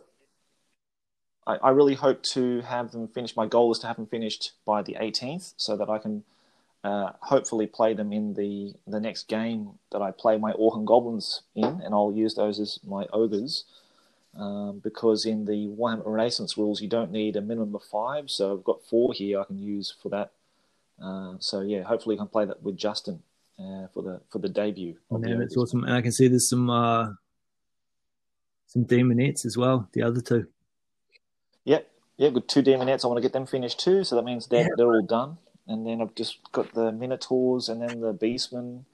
I, 1.46 1.56
I 1.58 1.70
really 1.72 1.96
hope 1.96 2.24
to 2.24 2.62
have 2.62 2.92
them 2.92 3.08
finished. 3.10 3.36
My 3.36 3.48
goal 3.48 3.72
is 3.72 3.80
to 3.80 3.88
have 3.88 3.98
them 3.98 4.08
finished 4.08 4.54
by 4.66 4.82
the 4.82 4.96
18th, 5.00 5.54
so 5.58 5.76
that 5.78 5.90
I 5.90 5.98
can 5.98 6.24
uh, 6.84 7.12
hopefully 7.22 7.68
play 7.68 7.94
them 7.94 8.14
in 8.14 8.34
the 8.34 8.74
the 8.86 9.00
next 9.00 9.28
game 9.28 9.72
that 9.92 10.02
I 10.02 10.12
play 10.12 10.38
my 10.38 10.54
Orhan 10.54 10.86
Goblins 10.86 11.42
in, 11.56 11.66
and 11.66 11.94
I'll 11.94 12.14
use 12.14 12.36
those 12.36 12.60
as 12.60 12.80
my 12.86 13.06
ogres. 13.12 13.66
Um, 14.38 14.82
because 14.84 15.26
in 15.26 15.46
the 15.46 15.68
Warhammer 15.68 16.06
Renaissance 16.06 16.60
rules, 16.60 16.80
you 16.80 16.88
don't 16.88 17.12
need 17.12 17.36
a 17.36 17.42
minimum 17.42 17.74
of 17.74 17.82
five, 17.84 18.30
so 18.30 18.54
I've 18.54 18.64
got 18.64 18.84
four 18.84 19.12
here 19.12 19.42
I 19.42 19.46
can 19.46 19.58
use 19.58 19.92
for 20.00 20.10
that 20.10 20.32
Uh, 21.02 21.36
so 21.40 21.62
yeah, 21.62 21.84
hopefully 21.84 22.16
I 22.16 22.20
can 22.20 22.28
play 22.28 22.46
that 22.46 22.62
with 22.64 22.76
Justin 22.78 23.22
uh, 23.60 23.88
for 23.94 24.02
the 24.04 24.22
for 24.32 24.40
the 24.40 24.50
debut. 24.50 24.96
Oh, 25.10 25.18
man, 25.18 25.40
that's 25.40 25.56
awesome, 25.58 25.84
and 25.84 25.94
I 25.94 26.02
can 26.02 26.12
see 26.12 26.28
there's 26.28 26.50
some 26.50 26.70
uh, 26.70 27.14
some 28.66 28.86
demonettes 28.86 29.46
as 29.46 29.58
well. 29.58 29.88
The 29.94 30.02
other 30.04 30.22
two. 30.22 30.48
Yep, 31.66 31.88
yeah, 32.18 32.30
with 32.30 32.48
two 32.48 32.64
demonettes. 32.64 33.04
I 33.04 33.08
want 33.08 33.18
to 33.18 33.22
get 33.22 33.34
them 33.34 33.46
finished 33.46 33.80
too. 33.80 34.04
So 34.04 34.16
that 34.16 34.24
means 34.24 34.48
they're 34.48 34.62
yeah. 34.62 34.76
they're 34.76 34.88
all 34.88 35.02
done, 35.02 35.38
and 35.68 35.86
then 35.86 36.02
I've 36.02 36.16
just 36.16 36.40
got 36.52 36.74
the 36.74 36.92
minotaurs, 36.92 37.70
and 37.70 37.82
then 37.82 38.02
the 38.02 38.14
beastmen, 38.14 38.86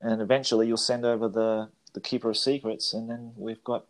and 0.00 0.20
eventually 0.20 0.66
you'll 0.66 0.76
send 0.76 1.04
over 1.04 1.28
the 1.28 1.68
the 1.94 2.00
keeper 2.00 2.30
of 2.30 2.36
secrets, 2.36 2.94
and 2.94 3.08
then 3.10 3.32
we've 3.36 3.64
got. 3.64 3.86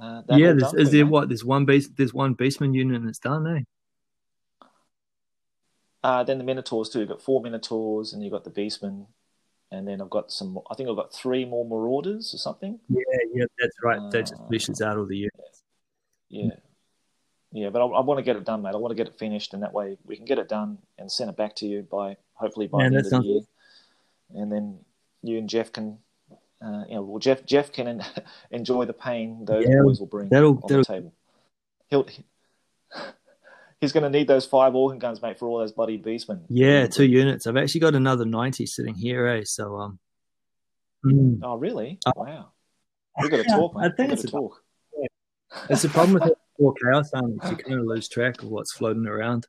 Uh, 0.00 0.22
yeah, 0.30 0.54
is 0.74 0.90
there 0.90 1.06
what? 1.06 1.28
There's 1.28 1.44
one 1.44 1.64
base. 1.64 1.88
There's 1.88 2.12
one 2.12 2.34
beastman 2.34 2.74
unit, 2.74 3.00
and 3.00 3.08
it's 3.08 3.20
done, 3.20 3.46
eh? 3.46 3.60
Uh, 6.04 6.22
then 6.22 6.36
the 6.36 6.44
Minotaurs 6.44 6.90
too. 6.90 7.00
You've 7.00 7.08
got 7.08 7.22
four 7.22 7.40
Minotaurs, 7.40 8.12
and 8.12 8.22
you've 8.22 8.32
got 8.32 8.44
the 8.44 8.50
Beastmen, 8.50 9.06
and 9.72 9.88
then 9.88 10.02
I've 10.02 10.10
got 10.10 10.30
some. 10.30 10.58
I 10.70 10.74
think 10.74 10.90
I've 10.90 10.96
got 10.96 11.14
three 11.14 11.46
more 11.46 11.64
Marauders 11.64 12.34
or 12.34 12.36
something. 12.36 12.78
Yeah, 12.90 13.00
yeah, 13.32 13.44
that's 13.58 13.74
right. 13.82 13.98
Uh, 13.98 14.10
that 14.10 14.20
just 14.26 14.34
finishes 14.50 14.82
out 14.82 14.98
all 14.98 15.06
the 15.06 15.16
year. 15.16 15.30
Yeah, 16.28 16.50
yeah, 17.52 17.70
but 17.70 17.80
I, 17.80 17.86
I, 17.86 18.00
want 18.00 18.18
to 18.18 18.22
get 18.22 18.36
it 18.36 18.44
done, 18.44 18.60
mate. 18.60 18.74
I 18.74 18.76
want 18.76 18.90
to 18.90 18.96
get 18.96 19.06
it 19.06 19.18
finished, 19.18 19.54
and 19.54 19.62
that 19.62 19.72
way 19.72 19.96
we 20.04 20.16
can 20.16 20.26
get 20.26 20.38
it 20.38 20.46
done 20.46 20.76
and 20.98 21.10
send 21.10 21.30
it 21.30 21.38
back 21.38 21.56
to 21.56 21.66
you 21.66 21.86
by 21.90 22.18
hopefully 22.34 22.66
by 22.66 22.80
the 22.80 22.84
end 22.84 22.96
of 22.96 23.08
the 23.08 23.22
year, 23.22 23.40
and 24.34 24.52
then 24.52 24.80
you 25.22 25.38
and 25.38 25.48
Jeff 25.48 25.72
can. 25.72 25.98
Uh, 26.64 26.84
you 26.88 26.94
know, 26.94 27.02
well, 27.02 27.18
Jeff 27.18 27.44
Jeff 27.44 27.72
can 27.72 28.02
enjoy 28.50 28.84
the 28.86 28.92
pain 28.92 29.44
those 29.44 29.66
yeah, 29.68 29.82
boys 29.82 30.00
will 30.00 30.06
bring 30.06 30.28
that'll, 30.28 30.52
on 30.52 30.62
that'll, 30.66 30.78
the 30.78 30.84
table. 30.84 31.12
He'll 31.88 32.06
he's 33.80 33.92
going 33.92 34.04
to 34.04 34.10
need 34.10 34.28
those 34.28 34.46
five 34.46 34.74
organ 34.74 34.98
guns, 34.98 35.20
mate, 35.20 35.38
for 35.38 35.46
all 35.46 35.58
those 35.58 35.72
bloody 35.72 35.98
beastmen. 35.98 36.40
Yeah, 36.48 36.86
two 36.86 37.04
units. 37.04 37.46
I've 37.46 37.56
actually 37.56 37.82
got 37.82 37.94
another 37.94 38.24
ninety 38.24 38.66
sitting 38.66 38.94
here, 38.94 39.26
eh? 39.26 39.42
So 39.44 39.76
um. 39.76 39.98
Mm. 41.04 41.40
Oh 41.42 41.56
really? 41.56 41.98
Uh, 42.06 42.12
wow. 42.16 42.48
We 43.20 43.28
got 43.28 43.36
to 43.36 43.44
talk, 43.44 43.76
mate. 43.76 43.92
I 43.92 43.94
think 43.94 44.12
it's 44.12 44.24
a 44.24 44.28
talk. 44.28 44.62
Yeah. 44.98 45.06
It's 45.68 45.84
a 45.84 45.88
problem 45.90 46.14
with 46.14 46.32
four 46.58 46.74
chaos 46.82 47.10
armies. 47.12 47.38
You 47.44 47.56
kind 47.56 47.78
of 47.80 47.86
lose 47.86 48.08
track 48.08 48.42
of 48.42 48.48
what's 48.48 48.72
floating 48.72 49.06
around. 49.06 49.46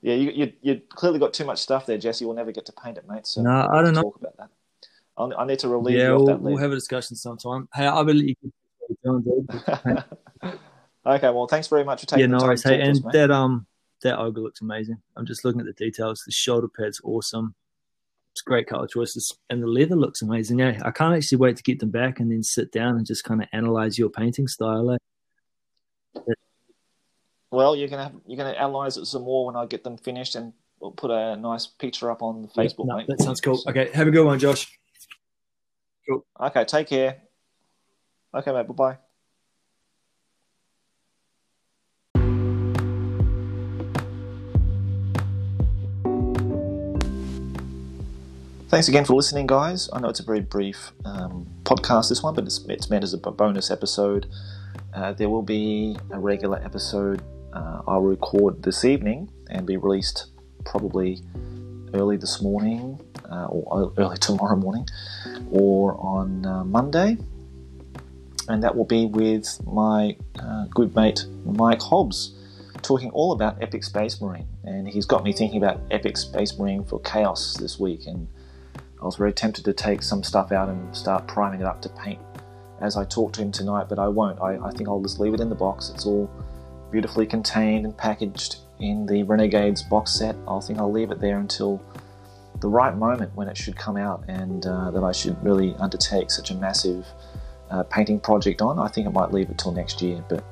Yeah, 0.00 0.14
you 0.14 0.30
you 0.30 0.52
you 0.62 0.80
clearly 0.90 1.18
got 1.18 1.34
too 1.34 1.44
much 1.44 1.58
stuff 1.58 1.86
there, 1.86 1.98
Jesse. 1.98 2.24
We'll 2.24 2.36
never 2.36 2.52
get 2.52 2.66
to 2.66 2.72
paint 2.72 2.98
it, 2.98 3.08
mate. 3.08 3.26
So 3.26 3.42
no, 3.42 3.68
I 3.68 3.82
don't 3.82 3.94
know. 3.94 4.02
Talk 4.02 4.20
about 4.20 4.36
that. 4.36 4.50
I'll, 5.18 5.32
i 5.38 5.46
need 5.46 5.58
to 5.60 5.68
relieve 5.68 5.96
yeah, 5.96 6.08
you 6.08 6.16
we'll, 6.16 6.36
we'll 6.38 6.56
have 6.58 6.72
a 6.72 6.74
discussion 6.74 7.16
sometime. 7.16 7.68
Hey, 7.74 7.86
I 7.86 8.02
believe 8.02 8.36
you. 8.42 8.52
Okay, 11.06 11.30
well, 11.30 11.46
thanks 11.46 11.68
very 11.68 11.84
much 11.84 12.00
for 12.00 12.06
taking. 12.06 12.32
The 12.32 12.38
time. 12.38 12.40
Yeah, 12.40 12.40
no 12.40 12.46
worries. 12.46 12.64
Hey, 12.64 12.80
and 12.80 12.90
us, 12.90 13.12
that 13.12 13.30
um 13.30 13.66
that 14.02 14.18
ogre 14.18 14.40
looks 14.40 14.60
amazing. 14.60 14.98
I'm 15.16 15.24
just 15.24 15.44
looking 15.44 15.60
at 15.60 15.66
the 15.66 15.72
details. 15.72 16.22
The 16.26 16.32
shoulder 16.32 16.68
pad's 16.68 17.00
awesome. 17.04 17.54
It's 18.32 18.42
great 18.42 18.66
color 18.66 18.88
choices, 18.88 19.38
and 19.48 19.62
the 19.62 19.68
leather 19.68 19.94
looks 19.96 20.20
amazing. 20.20 20.58
Yeah, 20.58 20.80
I 20.84 20.90
can't 20.90 21.14
actually 21.14 21.38
wait 21.38 21.56
to 21.56 21.62
get 21.62 21.78
them 21.78 21.90
back 21.90 22.18
and 22.18 22.30
then 22.30 22.42
sit 22.42 22.72
down 22.72 22.96
and 22.96 23.06
just 23.06 23.24
kind 23.24 23.40
of 23.40 23.48
analyze 23.52 23.98
your 23.98 24.10
painting 24.10 24.48
style. 24.48 24.90
Eh? 24.90 26.32
Well, 27.50 27.76
you're 27.76 27.88
gonna 27.88 28.04
have, 28.04 28.14
you're 28.26 28.36
gonna 28.36 28.50
analyze 28.50 28.96
it 28.96 29.06
some 29.06 29.22
more 29.22 29.46
when 29.46 29.56
I 29.56 29.64
get 29.66 29.84
them 29.84 29.96
finished, 29.96 30.34
and 30.34 30.52
we'll 30.80 30.90
put 30.90 31.12
a 31.12 31.36
nice 31.36 31.66
picture 31.66 32.10
up 32.10 32.22
on 32.22 32.48
Facebook. 32.48 32.86
no, 32.86 33.00
that 33.06 33.22
sounds 33.22 33.40
cool. 33.40 33.62
Okay, 33.68 33.90
have 33.94 34.08
a 34.08 34.10
good 34.10 34.26
one, 34.26 34.40
Josh. 34.40 34.76
Cool. 36.08 36.24
Okay, 36.40 36.64
take 36.64 36.88
care. 36.88 37.22
Okay, 38.34 38.52
mate. 38.52 38.66
Bye 38.68 38.74
bye. 38.74 38.98
Thanks 48.68 48.88
again 48.88 49.04
for 49.04 49.14
listening, 49.14 49.46
guys. 49.46 49.88
I 49.92 50.00
know 50.00 50.08
it's 50.08 50.20
a 50.20 50.24
very 50.24 50.40
brief 50.40 50.92
um, 51.04 51.46
podcast, 51.62 52.08
this 52.10 52.22
one, 52.22 52.34
but 52.34 52.44
it's, 52.44 52.64
it's, 52.68 52.90
meant 52.90 53.04
as 53.04 53.14
a 53.14 53.18
bonus 53.18 53.70
episode. 53.70 54.26
Uh, 54.92 55.12
there 55.12 55.30
will 55.30 55.42
be 55.42 55.96
a 56.10 56.18
regular 56.18 56.62
episode 56.62 57.22
uh, 57.56 57.80
I'll 57.86 58.02
record 58.02 58.62
this 58.62 58.84
evening 58.84 59.30
and 59.48 59.66
be 59.66 59.78
released 59.78 60.26
probably 60.66 61.22
early 61.94 62.16
this 62.18 62.42
morning 62.42 63.00
uh, 63.30 63.46
or 63.46 63.92
early 63.98 64.16
tomorrow 64.16 64.56
morning 64.56 64.88
or 65.50 65.94
on 66.00 66.44
uh, 66.46 66.64
Monday. 66.64 67.16
And 68.48 68.62
that 68.62 68.76
will 68.76 68.84
be 68.84 69.06
with 69.06 69.60
my 69.66 70.16
uh, 70.38 70.66
good 70.70 70.94
mate 70.94 71.26
Mike 71.44 71.82
Hobbs 71.82 72.34
talking 72.82 73.10
all 73.10 73.32
about 73.32 73.60
Epic 73.60 73.82
Space 73.82 74.20
Marine. 74.20 74.46
And 74.64 74.86
he's 74.88 75.06
got 75.06 75.24
me 75.24 75.32
thinking 75.32 75.58
about 75.58 75.80
Epic 75.90 76.16
Space 76.16 76.56
Marine 76.58 76.84
for 76.84 77.00
Chaos 77.00 77.56
this 77.58 77.80
week. 77.80 78.06
And 78.06 78.28
I 79.00 79.04
was 79.04 79.16
very 79.16 79.32
tempted 79.32 79.64
to 79.64 79.72
take 79.72 80.02
some 80.02 80.22
stuff 80.22 80.52
out 80.52 80.68
and 80.68 80.96
start 80.96 81.26
priming 81.26 81.60
it 81.60 81.66
up 81.66 81.82
to 81.82 81.88
paint 81.88 82.20
as 82.80 82.96
I 82.96 83.04
talk 83.04 83.32
to 83.34 83.42
him 83.42 83.50
tonight, 83.50 83.86
but 83.88 83.98
I 83.98 84.08
won't. 84.08 84.40
I, 84.40 84.58
I 84.58 84.70
think 84.70 84.88
I'll 84.88 85.00
just 85.00 85.18
leave 85.18 85.34
it 85.34 85.40
in 85.40 85.48
the 85.48 85.54
box. 85.54 85.90
It's 85.94 86.06
all 86.06 86.30
beautifully 86.90 87.26
contained 87.26 87.84
and 87.84 87.96
packaged 87.96 88.56
in 88.78 89.06
the 89.06 89.22
Renegades 89.22 89.82
box 89.82 90.12
set. 90.12 90.36
I 90.46 90.60
think 90.60 90.78
I'll 90.78 90.92
leave 90.92 91.10
it 91.10 91.20
there 91.20 91.38
until 91.38 91.82
the 92.66 92.72
right 92.72 92.96
moment 92.96 93.30
when 93.36 93.46
it 93.46 93.56
should 93.56 93.76
come 93.76 93.96
out 93.96 94.24
and 94.26 94.66
uh, 94.66 94.90
that 94.90 95.04
I 95.04 95.12
should 95.12 95.40
really 95.44 95.76
undertake 95.78 96.32
such 96.32 96.50
a 96.50 96.54
massive 96.54 97.06
uh, 97.70 97.84
painting 97.84 98.18
project 98.18 98.60
on. 98.60 98.80
I 98.80 98.88
think 98.88 99.06
I 99.06 99.10
might 99.10 99.30
leave 99.32 99.48
it 99.48 99.56
till 99.56 99.70
next 99.70 100.02
year, 100.02 100.24
but 100.28 100.42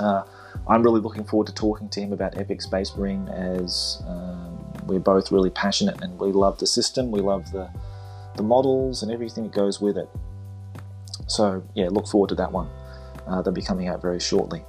uh, 0.00 0.24
I'm 0.66 0.82
really 0.82 1.00
looking 1.00 1.22
forward 1.22 1.46
to 1.46 1.54
talking 1.54 1.88
to 1.90 2.00
him 2.00 2.12
about 2.12 2.36
Epic 2.36 2.60
Space 2.60 2.96
Marine 2.96 3.28
as 3.28 4.02
um, 4.08 4.58
we're 4.88 4.98
both 4.98 5.30
really 5.30 5.50
passionate 5.50 6.02
and 6.02 6.18
we 6.18 6.32
love 6.32 6.58
the 6.58 6.66
system, 6.66 7.12
we 7.12 7.20
love 7.20 7.52
the, 7.52 7.70
the 8.34 8.42
models 8.42 9.04
and 9.04 9.12
everything 9.12 9.44
that 9.44 9.52
goes 9.52 9.80
with 9.80 9.96
it. 9.96 10.08
So, 11.28 11.62
yeah, 11.74 11.88
look 11.88 12.08
forward 12.08 12.30
to 12.30 12.34
that 12.34 12.50
one. 12.50 12.68
Uh, 13.28 13.42
they'll 13.42 13.54
be 13.54 13.62
coming 13.62 13.86
out 13.86 14.02
very 14.02 14.18
shortly. 14.18 14.64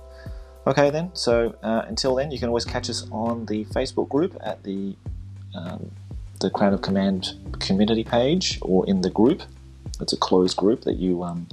Okay, 0.68 0.92
then, 0.92 1.10
so 1.14 1.56
uh, 1.64 1.82
until 1.88 2.14
then, 2.14 2.30
you 2.30 2.38
can 2.38 2.50
always 2.50 2.66
catch 2.66 2.92
us 2.92 3.08
on 3.12 3.48
the 3.48 3.66
Facebook 3.66 4.10
group 4.10 4.38
at 4.44 4.62
the, 4.62 4.96
um, 5.56 5.90
the 6.40 6.50
Crown 6.50 6.74
of 6.74 6.82
Command 6.82 7.34
community 7.60 8.04
page 8.04 8.60
or 8.62 8.88
in 8.88 9.02
the 9.02 9.10
group. 9.10 9.42
It's 10.00 10.14
a 10.14 10.18
closed 10.18 10.58
group 10.58 10.84
that 10.84 10.98
you 10.98 11.24
um, 11.24 11.48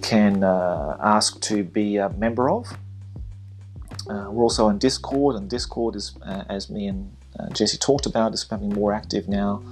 can 0.00 0.44
uh, 0.44 0.96
ask 1.00 1.40
to 1.42 1.64
be 1.64 1.96
a 1.96 2.08
member 2.10 2.50
of. 2.50 2.76
Uh, 4.08 4.28
we're 4.30 4.42
also 4.42 4.66
on 4.66 4.78
Discord, 4.78 5.36
and 5.36 5.48
Discord 5.48 5.96
is, 5.96 6.14
uh, 6.24 6.44
as 6.48 6.70
me 6.70 6.86
and 6.86 7.14
uh, 7.38 7.48
Jesse 7.50 7.78
talked 7.78 8.06
about, 8.06 8.34
is 8.34 8.44
becoming 8.44 8.70
more 8.70 8.92
active 8.92 9.28
now 9.28 9.62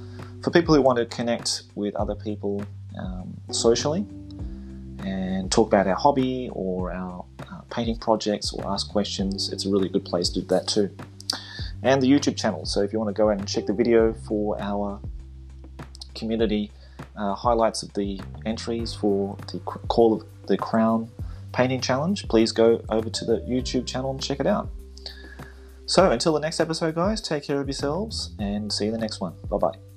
for 0.42 0.50
people 0.50 0.74
who 0.74 0.82
want 0.82 0.98
to 0.98 1.06
connect 1.06 1.62
with 1.74 1.94
other 1.96 2.14
people 2.14 2.64
um, 2.98 3.34
socially 3.50 4.06
and 5.04 5.50
talk 5.50 5.66
about 5.68 5.86
our 5.86 5.94
hobby 5.94 6.50
or 6.52 6.92
our 6.92 7.24
uh, 7.40 7.60
painting 7.70 7.96
projects 7.98 8.52
or 8.52 8.66
ask 8.66 8.90
questions. 8.90 9.52
It's 9.52 9.66
a 9.66 9.70
really 9.70 9.88
good 9.88 10.04
place 10.04 10.28
to 10.30 10.40
do 10.40 10.46
that 10.48 10.66
too. 10.68 10.90
And 11.82 12.02
the 12.02 12.10
YouTube 12.10 12.36
channel. 12.36 12.66
So 12.66 12.82
if 12.82 12.92
you 12.92 12.98
want 12.98 13.08
to 13.08 13.18
go 13.18 13.30
and 13.30 13.46
check 13.48 13.66
the 13.66 13.72
video 13.72 14.12
for 14.12 14.60
our 14.60 15.00
community 16.14 16.70
uh, 17.16 17.34
highlights 17.34 17.82
of 17.82 17.92
the 17.94 18.20
entries 18.44 18.94
for 18.94 19.36
the 19.52 19.58
Call 19.60 20.14
of 20.14 20.22
the 20.46 20.56
Crown 20.56 21.10
painting 21.52 21.80
challenge, 21.80 22.28
please 22.28 22.52
go 22.52 22.82
over 22.88 23.10
to 23.10 23.24
the 23.24 23.38
YouTube 23.40 23.86
channel 23.86 24.10
and 24.10 24.22
check 24.22 24.40
it 24.40 24.46
out. 24.46 24.68
So 25.86 26.10
until 26.10 26.32
the 26.32 26.40
next 26.40 26.60
episode, 26.60 26.94
guys, 26.94 27.20
take 27.20 27.44
care 27.44 27.60
of 27.60 27.66
yourselves 27.66 28.30
and 28.38 28.72
see 28.72 28.84
you 28.84 28.90
in 28.90 28.94
the 28.94 29.00
next 29.00 29.20
one. 29.20 29.34
Bye 29.48 29.56
bye. 29.56 29.89